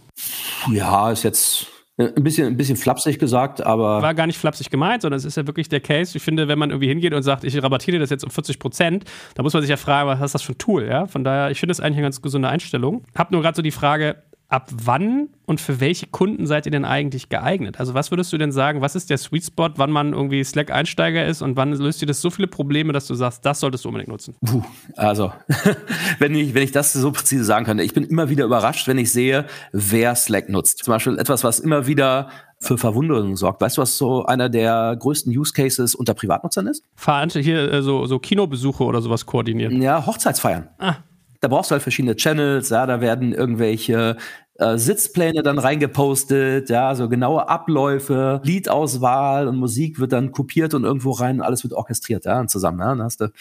[0.72, 4.02] Ja, ist jetzt ein bisschen, ein bisschen flapsig gesagt, aber.
[4.02, 6.16] War gar nicht flapsig gemeint, sondern es ist ja wirklich der Case.
[6.16, 9.06] Ich finde, wenn man irgendwie hingeht und sagt, ich rabattiere das jetzt um 40 Prozent,
[9.34, 11.08] da muss man sich ja fragen, was ist das für ein Tool, ja?
[11.08, 13.04] Von daher, ich finde es eigentlich eine ganz gesunde Einstellung.
[13.16, 16.86] Hab nur gerade so die Frage, ab wann und für welche Kunden seid ihr denn
[16.86, 17.80] eigentlich geeignet?
[17.80, 21.26] Also was würdest du denn sagen, was ist der Sweet Spot, wann man irgendwie Slack-Einsteiger
[21.26, 23.90] ist und wann löst dir das so viele Probleme, dass du sagst, das solltest du
[23.90, 24.36] unbedingt nutzen?
[24.46, 24.64] Puh,
[24.96, 25.34] also,
[26.20, 28.98] wenn ich, wenn ich das so präzise sagen könnte, ich bin immer wieder überrascht, wenn
[28.98, 30.84] ich sehe, wer Slack nutzt.
[30.84, 32.30] Zum Beispiel etwas, was immer wieder
[32.60, 33.62] für Verwunderung sorgt.
[33.62, 36.84] Weißt du, was so einer der größten Use Cases unter Privatnutzern ist?
[36.96, 39.82] Verante hier äh, so, so Kinobesuche oder sowas koordinieren.
[39.82, 40.70] Ja, Hochzeitsfeiern.
[40.80, 40.96] Ah.
[41.40, 44.18] Da brauchst du halt verschiedene Channels, ja, da werden irgendwelche
[44.60, 50.84] äh, Sitzpläne dann reingepostet, ja, so genaue Abläufe, Liedauswahl und Musik wird dann kopiert und
[50.84, 53.32] irgendwo rein, alles wird orchestriert, ja, zusammen, ja, dann hast du,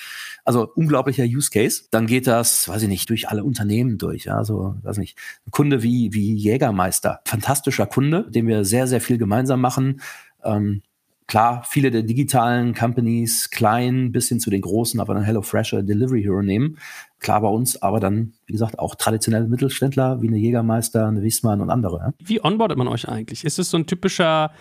[0.44, 1.84] also unglaublicher Use Case.
[1.90, 5.50] Dann geht das, weiß ich nicht, durch alle Unternehmen durch, ja, so, weiß nicht, ein
[5.50, 10.00] Kunde wie, wie Jägermeister, fantastischer Kunde, mit dem wir sehr, sehr viel gemeinsam machen,
[10.44, 10.82] ähm,
[11.28, 15.82] Klar, viele der digitalen Companies, klein bis hin zu den großen, aber dann HelloFresh oder
[15.82, 16.78] Delivery Hero nehmen.
[17.18, 21.60] Klar bei uns, aber dann, wie gesagt, auch traditionelle Mittelständler wie eine Jägermeister, eine Wiesmann
[21.60, 21.98] und andere.
[21.98, 22.12] Ja?
[22.22, 23.44] Wie onboardet man euch eigentlich?
[23.44, 24.52] Ist es so ein typischer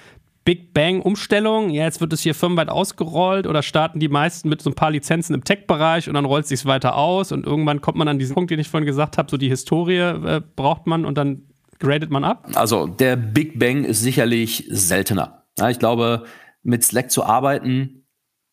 [0.45, 1.71] Big Bang Umstellung.
[1.71, 4.91] Ja, jetzt wird es hier firmenweit ausgerollt oder starten die meisten mit so ein paar
[4.91, 8.19] Lizenzen im Tech-Bereich und dann rollt es sich weiter aus und irgendwann kommt man an
[8.19, 11.41] diesen Punkt, den ich vorhin gesagt habe, so die Historie äh, braucht man und dann
[11.79, 12.47] gradet man ab?
[12.53, 15.41] Also der Big Bang ist sicherlich seltener.
[15.57, 16.25] Ja, ich glaube,
[16.65, 18.05] mit Slack zu arbeiten,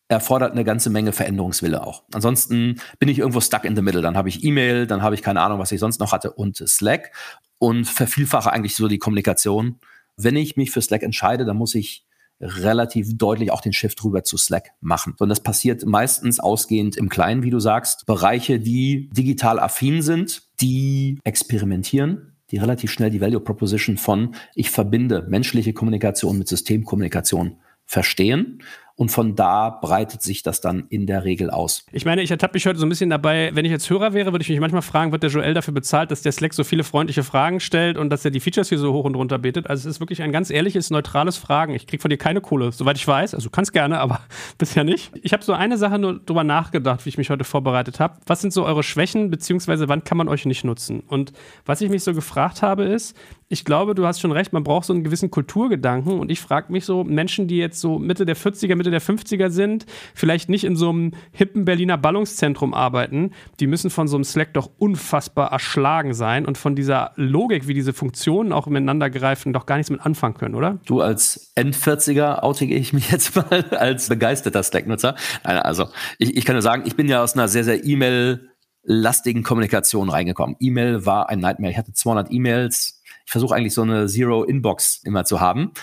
[0.07, 2.03] erfordert eine ganze Menge Veränderungswille auch.
[2.13, 4.01] Ansonsten bin ich irgendwo stuck in the middle.
[4.01, 6.57] Dann habe ich E-Mail, dann habe ich keine Ahnung, was ich sonst noch hatte und
[6.57, 7.11] Slack
[7.57, 9.79] und vervielfache eigentlich so die Kommunikation.
[10.15, 12.05] Wenn ich mich für Slack entscheide, dann muss ich
[12.39, 15.15] relativ deutlich auch den Shift rüber zu Slack machen.
[15.17, 18.05] Und das passiert meistens ausgehend im Kleinen, wie du sagst.
[18.05, 24.69] Bereiche, die digital affin sind, die experimentieren, die relativ schnell die Value Proposition von ich
[24.69, 27.57] verbinde menschliche Kommunikation mit Systemkommunikation
[27.93, 28.59] verstehen
[28.95, 31.85] und von da breitet sich das dann in der Regel aus.
[31.91, 34.31] Ich meine, ich ertappe mich heute so ein bisschen dabei, wenn ich jetzt Hörer wäre,
[34.31, 36.83] würde ich mich manchmal fragen, wird der Joel dafür bezahlt, dass der Slack so viele
[36.83, 39.67] freundliche Fragen stellt und dass er die Features hier so hoch und runter betet.
[39.67, 41.73] Also es ist wirklich ein ganz ehrliches, neutrales Fragen.
[41.73, 43.33] Ich kriege von dir keine Kohle, soweit ich weiß.
[43.33, 44.19] Also du kannst gerne, aber
[44.59, 45.11] bisher nicht.
[45.23, 48.19] Ich habe so eine Sache nur drüber nachgedacht, wie ich mich heute vorbereitet habe.
[48.27, 50.99] Was sind so eure Schwächen, beziehungsweise wann kann man euch nicht nutzen?
[50.99, 51.33] Und
[51.65, 53.17] was ich mich so gefragt habe, ist,
[53.53, 56.71] ich glaube, du hast schon recht, man braucht so einen gewissen Kulturgedanken und ich frage
[56.71, 59.85] mich so, Menschen, die jetzt so Mitte der 40er, Mitte der 50er sind,
[60.15, 64.53] vielleicht nicht in so einem hippen Berliner Ballungszentrum arbeiten, die müssen von so einem Slack
[64.55, 69.67] doch unfassbar erschlagen sein und von dieser Logik, wie diese Funktionen auch miteinander greifen, doch
[69.67, 70.79] gar nichts mit anfangen können, oder?
[70.87, 75.15] Du als End-40er outige ich mich jetzt mal als begeisterter Slack-Nutzer.
[75.43, 78.49] Also ich, ich kann nur sagen, ich bin ja aus einer sehr, sehr E-Mail-
[78.83, 80.55] lastigen Kommunikation reingekommen.
[80.59, 81.71] E-Mail war ein Nightmare.
[81.71, 83.01] Ich hatte 200 E-Mails.
[83.25, 85.73] Ich versuche eigentlich so eine Zero-Inbox immer zu haben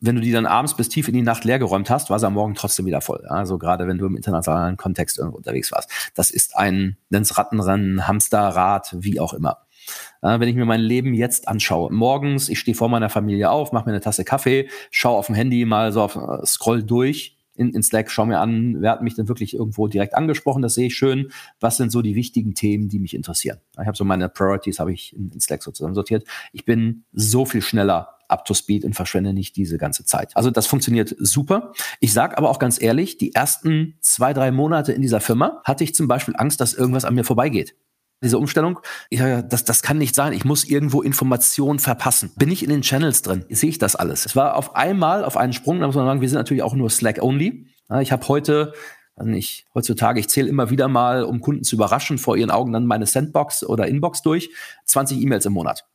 [0.00, 2.34] wenn du die dann abends bis tief in die Nacht leergeräumt hast, war sie am
[2.34, 3.24] Morgen trotzdem wieder voll.
[3.28, 5.90] Also gerade wenn du im internationalen Kontext irgendwo unterwegs warst.
[6.14, 9.58] Das ist ein, nenn's Rattenrennen, Hamsterrad, wie auch immer.
[10.20, 13.86] Wenn ich mir mein Leben jetzt anschaue, morgens, ich stehe vor meiner Familie auf, mache
[13.86, 17.70] mir eine Tasse Kaffee, schaue auf dem Handy mal so auf, äh, scroll durch in,
[17.74, 20.86] in Slack, schau mir an, wer hat mich denn wirklich irgendwo direkt angesprochen, das sehe
[20.86, 21.30] ich schön.
[21.60, 23.58] Was sind so die wichtigen Themen, die mich interessieren?
[23.72, 26.26] Ich habe so meine Priorities, habe ich in, in Slack so zusammensortiert.
[26.52, 30.36] Ich bin so viel schneller up to speed und verschwende nicht diese ganze Zeit.
[30.36, 31.72] Also das funktioniert super.
[31.98, 35.82] Ich sage aber auch ganz ehrlich, die ersten zwei, drei Monate in dieser Firma hatte
[35.82, 37.74] ich zum Beispiel Angst, dass irgendwas an mir vorbeigeht
[38.22, 40.32] diese Umstellung, ja, das, das kann nicht sein.
[40.32, 42.32] Ich muss irgendwo Informationen verpassen.
[42.36, 43.44] Bin ich in den Channels drin?
[43.48, 44.26] Sehe ich das alles?
[44.26, 46.74] Es war auf einmal auf einen Sprung, da muss man sagen, wir sind natürlich auch
[46.74, 47.66] nur Slack-only.
[48.00, 48.72] Ich habe heute,
[49.14, 52.72] also nicht, heutzutage, ich zähle immer wieder mal, um Kunden zu überraschen, vor ihren Augen
[52.72, 54.50] dann meine Sandbox oder Inbox durch,
[54.84, 55.86] 20 E-Mails im Monat.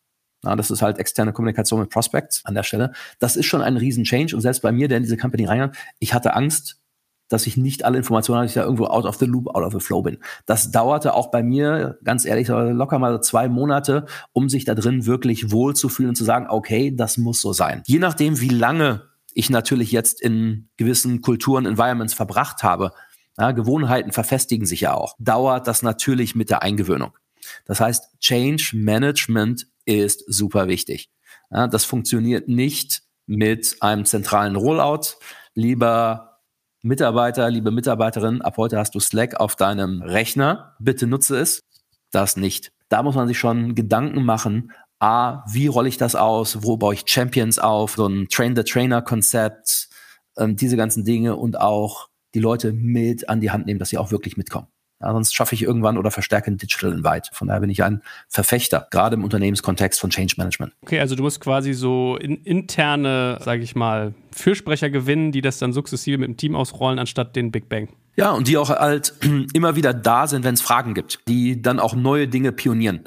[0.43, 2.91] Ja, das ist halt externe Kommunikation mit Prospects an der Stelle.
[3.19, 4.35] Das ist schon ein riesen Change.
[4.35, 6.82] Und selbst bei mir, der in diese Company reingeht, ich hatte Angst,
[7.33, 9.73] dass ich nicht alle Informationen habe, ich da irgendwo out of the loop, out of
[9.73, 10.19] the flow bin.
[10.45, 15.05] Das dauerte auch bei mir, ganz ehrlich, locker mal zwei Monate, um sich da drin
[15.07, 17.81] wirklich wohlzufühlen und zu sagen, okay, das muss so sein.
[17.87, 22.91] Je nachdem, wie lange ich natürlich jetzt in gewissen Kulturen, Environments verbracht habe,
[23.37, 27.17] ja, Gewohnheiten verfestigen sich ja auch, dauert das natürlich mit der Eingewöhnung.
[27.65, 31.09] Das heißt, Change Management ist super wichtig.
[31.49, 35.17] Ja, das funktioniert nicht mit einem zentralen Rollout.
[35.55, 36.32] Lieber
[36.85, 40.75] Mitarbeiter, liebe Mitarbeiterin, ab heute hast du Slack auf deinem Rechner.
[40.79, 41.61] Bitte nutze es.
[42.11, 42.73] Das nicht.
[42.89, 44.73] Da muss man sich schon Gedanken machen.
[44.99, 46.61] A, wie rolle ich das aus?
[46.61, 47.93] Wo baue ich Champions auf?
[47.95, 49.87] So ein Train-the-Trainer-Konzept,
[50.35, 53.97] ähm, diese ganzen Dinge und auch die Leute mit an die Hand nehmen, dass sie
[53.97, 54.67] auch wirklich mitkommen.
[55.03, 57.29] Ja, sonst schaffe ich irgendwann oder verstärke ein Digital Invite.
[57.33, 60.73] Von daher bin ich ein Verfechter, gerade im Unternehmenskontext von Change Management.
[60.81, 65.59] Okay, also du musst quasi so in, interne, sage ich mal, Fürsprecher gewinnen, die das
[65.59, 67.89] dann sukzessive mit dem Team ausrollen, anstatt den Big Bang.
[68.15, 69.13] Ja, und die auch halt
[69.53, 73.03] immer wieder da sind, wenn es Fragen gibt, die dann auch neue Dinge pionieren.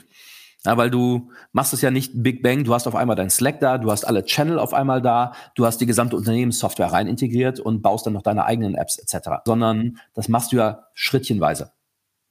[0.67, 3.61] Ja, weil du machst es ja nicht Big Bang, du hast auf einmal dein Slack
[3.61, 7.61] da, du hast alle Channel auf einmal da, du hast die gesamte Unternehmenssoftware rein integriert
[7.61, 9.29] und baust dann noch deine eigenen Apps etc.
[9.47, 11.71] Sondern das machst du ja schrittchenweise.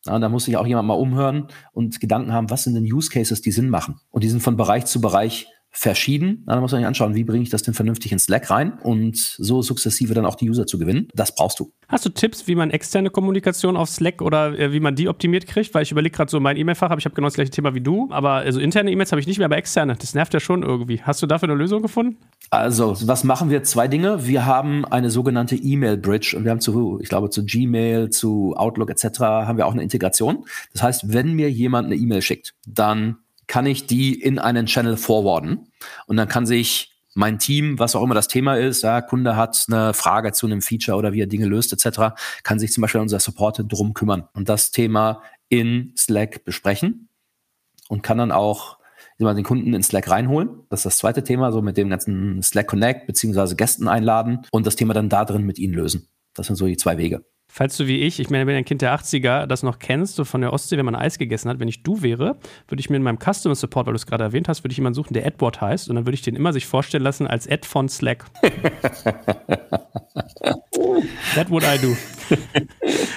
[0.05, 3.09] Ja, da muss sich auch jemand mal umhören und Gedanken haben, was sind denn Use
[3.09, 3.99] Cases, die Sinn machen?
[4.11, 6.43] Und die sind von Bereich zu Bereich verschieden.
[6.47, 9.17] Da muss man sich anschauen, wie bringe ich das denn vernünftig in Slack rein und
[9.17, 11.09] so sukzessive dann auch die User zu gewinnen.
[11.13, 11.73] Das brauchst du.
[11.89, 15.45] Hast du Tipps, wie man externe Kommunikation auf Slack oder äh, wie man die optimiert
[15.45, 15.73] kriegt?
[15.73, 17.81] Weil ich überlege gerade so mein E-Mail-Fach, aber ich habe genau das gleiche Thema wie
[17.81, 18.07] du.
[18.11, 21.01] Aber also interne E-Mails habe ich nicht mehr, aber externe, das nervt ja schon irgendwie.
[21.01, 22.17] Hast du dafür eine Lösung gefunden?
[22.49, 23.63] Also, was machen wir?
[23.63, 24.25] Zwei Dinge.
[24.25, 28.89] Wir haben eine sogenannte E-Mail-Bridge und wir haben zu, ich glaube, zu Gmail, zu Outlook
[28.89, 29.19] etc.
[29.19, 30.45] haben wir auch eine Integration.
[30.73, 33.17] Das heißt, wenn mir jemand eine E-Mail schickt, dann
[33.47, 35.71] kann ich die in einen Channel forwarden
[36.07, 39.65] und dann kann sich mein Team, was auch immer das Thema ist, ja, Kunde hat
[39.67, 43.01] eine Frage zu einem Feature oder wie er Dinge löst etc., kann sich zum Beispiel
[43.01, 47.07] unser Support drum kümmern und das Thema in Slack besprechen
[47.87, 48.77] und kann dann auch
[49.17, 50.63] den Kunden in Slack reinholen.
[50.69, 54.67] Das ist das zweite Thema, so mit dem ganzen Slack Connect beziehungsweise Gästen einladen und
[54.67, 56.09] das Thema dann da drin mit ihnen lösen.
[56.33, 57.23] Das sind so die zwei Wege.
[57.57, 60.25] Falls du wie ich, ich meine, wenn ein Kind der 80er das noch kennst, so
[60.25, 62.35] von der Ostsee, wenn man Eis gegessen hat, wenn ich du wäre,
[62.67, 64.77] würde ich mir in meinem Customer Support, weil du es gerade erwähnt hast, würde ich
[64.77, 67.47] jemanden suchen, der Edward heißt und dann würde ich den immer sich vorstellen lassen als
[67.47, 68.25] Ed von Slack.
[71.35, 71.95] That would I do.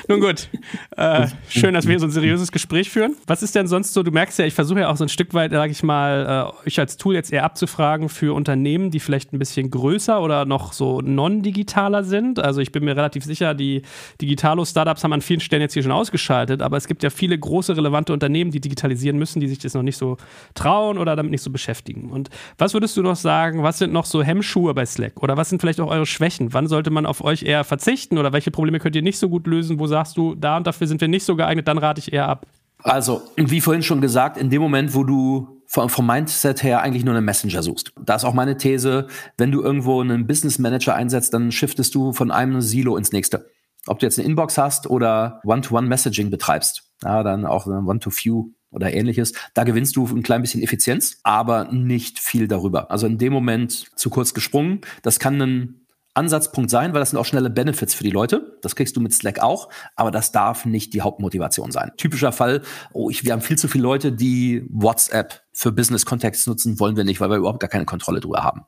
[0.09, 0.49] Nun gut,
[0.97, 3.17] äh, schön, dass wir so ein seriöses Gespräch führen.
[3.27, 5.35] Was ist denn sonst so, du merkst ja, ich versuche ja auch so ein Stück
[5.35, 9.33] weit, sage ich mal, äh, euch als Tool jetzt eher abzufragen für Unternehmen, die vielleicht
[9.33, 12.39] ein bisschen größer oder noch so non-digitaler sind.
[12.39, 13.83] Also ich bin mir relativ sicher, die
[14.21, 17.77] Digitalo-Startups haben an vielen Stellen jetzt hier schon ausgeschaltet, aber es gibt ja viele große,
[17.77, 20.17] relevante Unternehmen, die digitalisieren müssen, die sich das noch nicht so
[20.55, 22.11] trauen oder damit nicht so beschäftigen.
[22.11, 25.23] Und was würdest du noch sagen, was sind noch so Hemmschuhe bei Slack?
[25.23, 26.53] Oder was sind vielleicht auch eure Schwächen?
[26.53, 29.47] Wann sollte man auf euch eher verzichten oder welche Probleme könnt ihr nicht so gut
[29.47, 29.79] lösen?
[29.79, 32.29] Wo sagst du, da und dafür sind wir nicht so geeignet, dann rate ich eher
[32.29, 32.47] ab.
[32.83, 37.05] Also, wie vorhin schon gesagt, in dem Moment, wo du vom, vom Mindset her eigentlich
[37.05, 37.93] nur einen Messenger suchst.
[38.01, 42.13] Da ist auch meine These, wenn du irgendwo einen Business Manager einsetzt, dann shiftest du
[42.13, 43.51] von einem Silo ins nächste.
[43.87, 49.33] Ob du jetzt eine Inbox hast oder One-to-One-Messaging betreibst, ja, dann auch One-to-Few oder ähnliches,
[49.55, 52.91] da gewinnst du ein klein bisschen Effizienz, aber nicht viel darüber.
[52.91, 54.81] Also in dem Moment zu kurz gesprungen.
[55.03, 55.87] Das kann ein
[56.19, 58.59] Ansatzpunkt sein, weil das sind auch schnelle Benefits für die Leute.
[58.61, 61.93] Das kriegst du mit Slack auch, aber das darf nicht die Hauptmotivation sein.
[61.97, 62.63] Typischer Fall,
[62.93, 67.05] oh, ich, wir haben viel zu viele Leute, die WhatsApp für Business-Kontext nutzen, wollen wir
[67.05, 68.63] nicht, weil wir überhaupt gar keine Kontrolle drüber haben.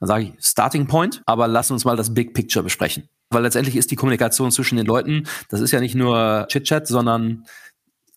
[0.00, 3.08] Dann sage ich Starting Point, aber lass uns mal das Big Picture besprechen.
[3.30, 7.46] Weil letztendlich ist die Kommunikation zwischen den Leuten, das ist ja nicht nur Chit-Chat, sondern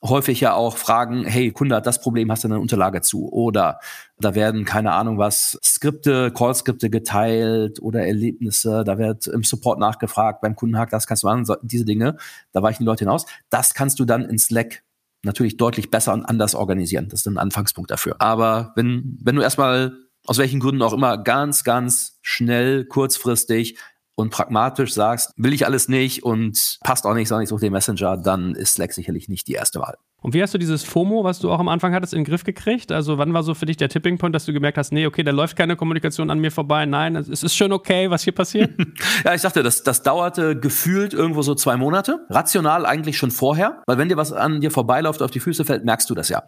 [0.02, 3.32] häufig ja auch fragen, hey, Kunde hat das Problem, hast du eine Unterlage zu?
[3.32, 3.80] Oder
[4.20, 10.42] da werden, keine Ahnung was, Skripte, Call-Skripte geteilt oder Erlebnisse, da wird im Support nachgefragt,
[10.42, 12.18] beim Kunden hakt das, kannst du machen, diese Dinge,
[12.54, 13.26] da weichen die Leute hinaus.
[13.50, 14.84] Das kannst du dann in Slack
[15.24, 17.10] natürlich deutlich besser und anders organisieren.
[17.10, 18.16] Das ist ein Anfangspunkt dafür.
[18.20, 23.78] Aber wenn, wenn du erstmal aus welchen Gründen auch immer ganz, ganz schnell, kurzfristig
[24.20, 27.72] und pragmatisch sagst, will ich alles nicht und passt auch nicht, sondern ich suche den
[27.72, 29.96] Messenger, dann ist Slack sicherlich nicht die erste Wahl.
[30.22, 32.44] Und wie hast du dieses FOMO, was du auch am Anfang hattest, in den Griff
[32.44, 32.92] gekriegt?
[32.92, 35.24] Also wann war so für dich der Tipping Point, dass du gemerkt hast, nee, okay,
[35.24, 38.78] da läuft keine Kommunikation an mir vorbei, nein, es ist schon okay, was hier passiert?
[39.24, 42.26] ja, ich sagte, das, das dauerte gefühlt irgendwo so zwei Monate.
[42.30, 45.86] Rational eigentlich schon vorher, weil wenn dir was an dir vorbeiläuft, auf die Füße fällt,
[45.86, 46.44] merkst du das ja.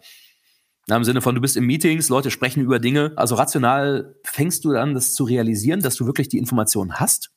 [0.88, 3.12] Na, Im Sinne von, du bist in Meetings, Leute sprechen über Dinge.
[3.16, 7.31] Also rational fängst du an, das zu realisieren, dass du wirklich die Informationen hast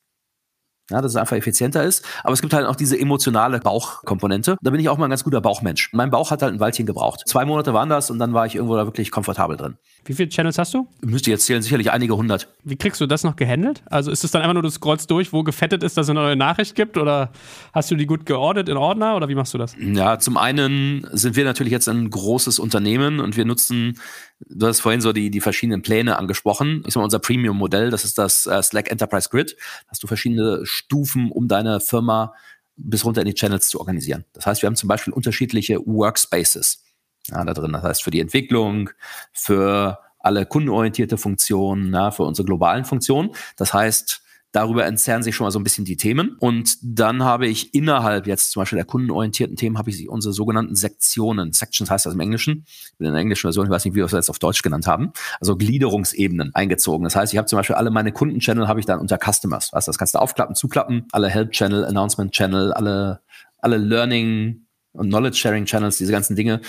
[0.92, 2.06] ja, dass es einfach effizienter ist.
[2.24, 4.58] Aber es gibt halt auch diese emotionale Bauchkomponente.
[4.62, 5.90] Da bin ich auch mal ein ganz guter Bauchmensch.
[5.94, 7.24] Mein Bauch hat halt ein Weilchen gebraucht.
[7.26, 9.78] Zwei Monate waren das und dann war ich irgendwo da wirklich komfortabel drin.
[10.06, 10.88] Wie viele Channels hast du?
[11.02, 12.48] Müsste jetzt zählen, sicherlich einige hundert.
[12.64, 13.82] Wie kriegst du das noch gehandelt?
[13.88, 16.20] Also ist es dann einfach nur, du scrollst durch, wo gefettet ist, dass es eine
[16.20, 16.98] neue Nachricht gibt?
[16.98, 17.32] Oder
[17.74, 19.16] hast du die gut geordnet in Ordner?
[19.16, 19.76] Oder wie machst du das?
[19.80, 23.98] Ja, zum einen sind wir natürlich jetzt ein großes Unternehmen und wir nutzen
[24.40, 26.84] Du hast vorhin so die, die verschiedenen Pläne angesprochen.
[26.86, 29.56] Ich sag mal, unser Premium-Modell, das ist das äh, Slack Enterprise Grid.
[29.86, 32.34] Da hast du verschiedene Stufen, um deine Firma
[32.76, 34.26] bis runter in die Channels zu organisieren.
[34.34, 36.84] Das heißt, wir haben zum Beispiel unterschiedliche Workspaces
[37.30, 37.72] ja, da drin.
[37.72, 38.90] Das heißt, für die Entwicklung,
[39.32, 43.32] für alle kundenorientierte Funktionen, ja, für unsere globalen Funktionen.
[43.56, 44.22] Das heißt,
[44.56, 46.38] Darüber entzerren sich schon mal so ein bisschen die Themen.
[46.40, 50.76] Und dann habe ich innerhalb jetzt zum Beispiel der kundenorientierten Themen, habe ich unsere sogenannten
[50.78, 51.52] Sektionen.
[51.52, 52.66] Sections heißt das im Englischen.
[52.98, 55.12] In der englischen Version, ich weiß nicht, wie wir das jetzt auf Deutsch genannt haben.
[55.42, 57.04] Also Gliederungsebenen eingezogen.
[57.04, 59.74] Das heißt, ich habe zum Beispiel alle meine Kundenchannel habe ich dann unter Customers.
[59.74, 61.06] Weißt, das kannst du aufklappen, zuklappen.
[61.12, 63.24] Alle Help-Channel, Announcement-Channel, alle,
[63.58, 66.62] alle Learning- und Knowledge-Sharing-Channels, diese ganzen Dinge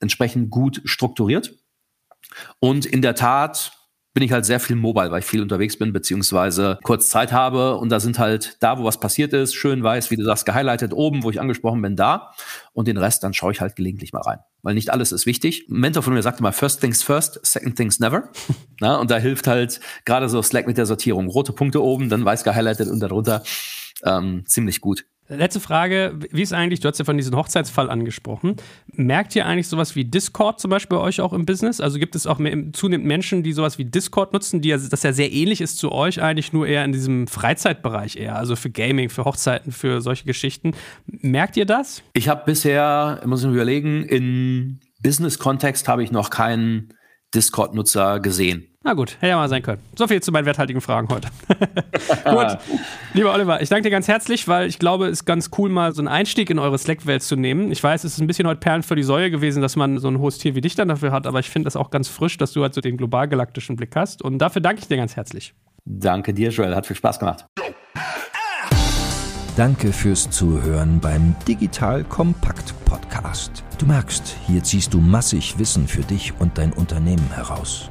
[0.00, 1.54] entsprechend gut strukturiert.
[2.58, 3.79] Und in der Tat
[4.12, 7.76] bin ich halt sehr viel mobile, weil ich viel unterwegs bin, beziehungsweise kurz Zeit habe.
[7.76, 10.92] Und da sind halt da, wo was passiert ist, schön weiß, wie du sagst, gehighlightet
[10.92, 12.32] oben, wo ich angesprochen bin, da.
[12.72, 14.38] Und den Rest, dann schaue ich halt gelegentlich mal rein.
[14.62, 15.66] Weil nicht alles ist wichtig.
[15.68, 18.30] Ein Mentor von mir sagte mal, first things first, second things never.
[18.80, 21.28] Na, und da hilft halt gerade so Slack mit der Sortierung.
[21.28, 23.42] Rote Punkte oben, dann weiß gehighlightet und darunter
[24.04, 25.04] ähm, ziemlich gut.
[25.30, 28.56] Letzte Frage, wie ist eigentlich, du hast ja von diesem Hochzeitsfall angesprochen,
[28.92, 31.80] merkt ihr eigentlich sowas wie Discord zum Beispiel bei euch auch im Business?
[31.80, 35.04] Also gibt es auch mehr, zunehmend Menschen, die sowas wie Discord nutzen, die ja, das
[35.04, 38.70] ja sehr ähnlich ist zu euch, eigentlich nur eher in diesem Freizeitbereich eher, also für
[38.70, 40.72] Gaming, für Hochzeiten, für solche Geschichten.
[41.06, 42.02] Merkt ihr das?
[42.12, 46.92] Ich habe bisher, muss ich mir überlegen, in Business-Kontext habe ich noch keinen
[47.34, 48.69] Discord-Nutzer gesehen.
[48.82, 49.82] Na gut, hätte ja mal sein können.
[49.94, 51.28] So viel zu meinen werthaltigen Fragen heute.
[52.24, 52.58] gut,
[53.12, 55.92] lieber Oliver, ich danke dir ganz herzlich, weil ich glaube, es ist ganz cool, mal
[55.92, 57.70] so einen Einstieg in eure Slack-Welt zu nehmen.
[57.72, 60.08] Ich weiß, es ist ein bisschen heute Perlen für die Säue gewesen, dass man so
[60.08, 62.38] ein hohes Tier wie dich dann dafür hat, aber ich finde das auch ganz frisch,
[62.38, 64.22] dass du halt so den global-galaktischen Blick hast.
[64.22, 65.52] Und dafür danke ich dir ganz herzlich.
[65.84, 66.74] Danke dir, Joel.
[66.74, 67.44] Hat viel Spaß gemacht.
[69.56, 73.62] Danke fürs Zuhören beim Digital Kompakt Podcast.
[73.76, 77.90] Du merkst, hier ziehst du massig Wissen für dich und dein Unternehmen heraus.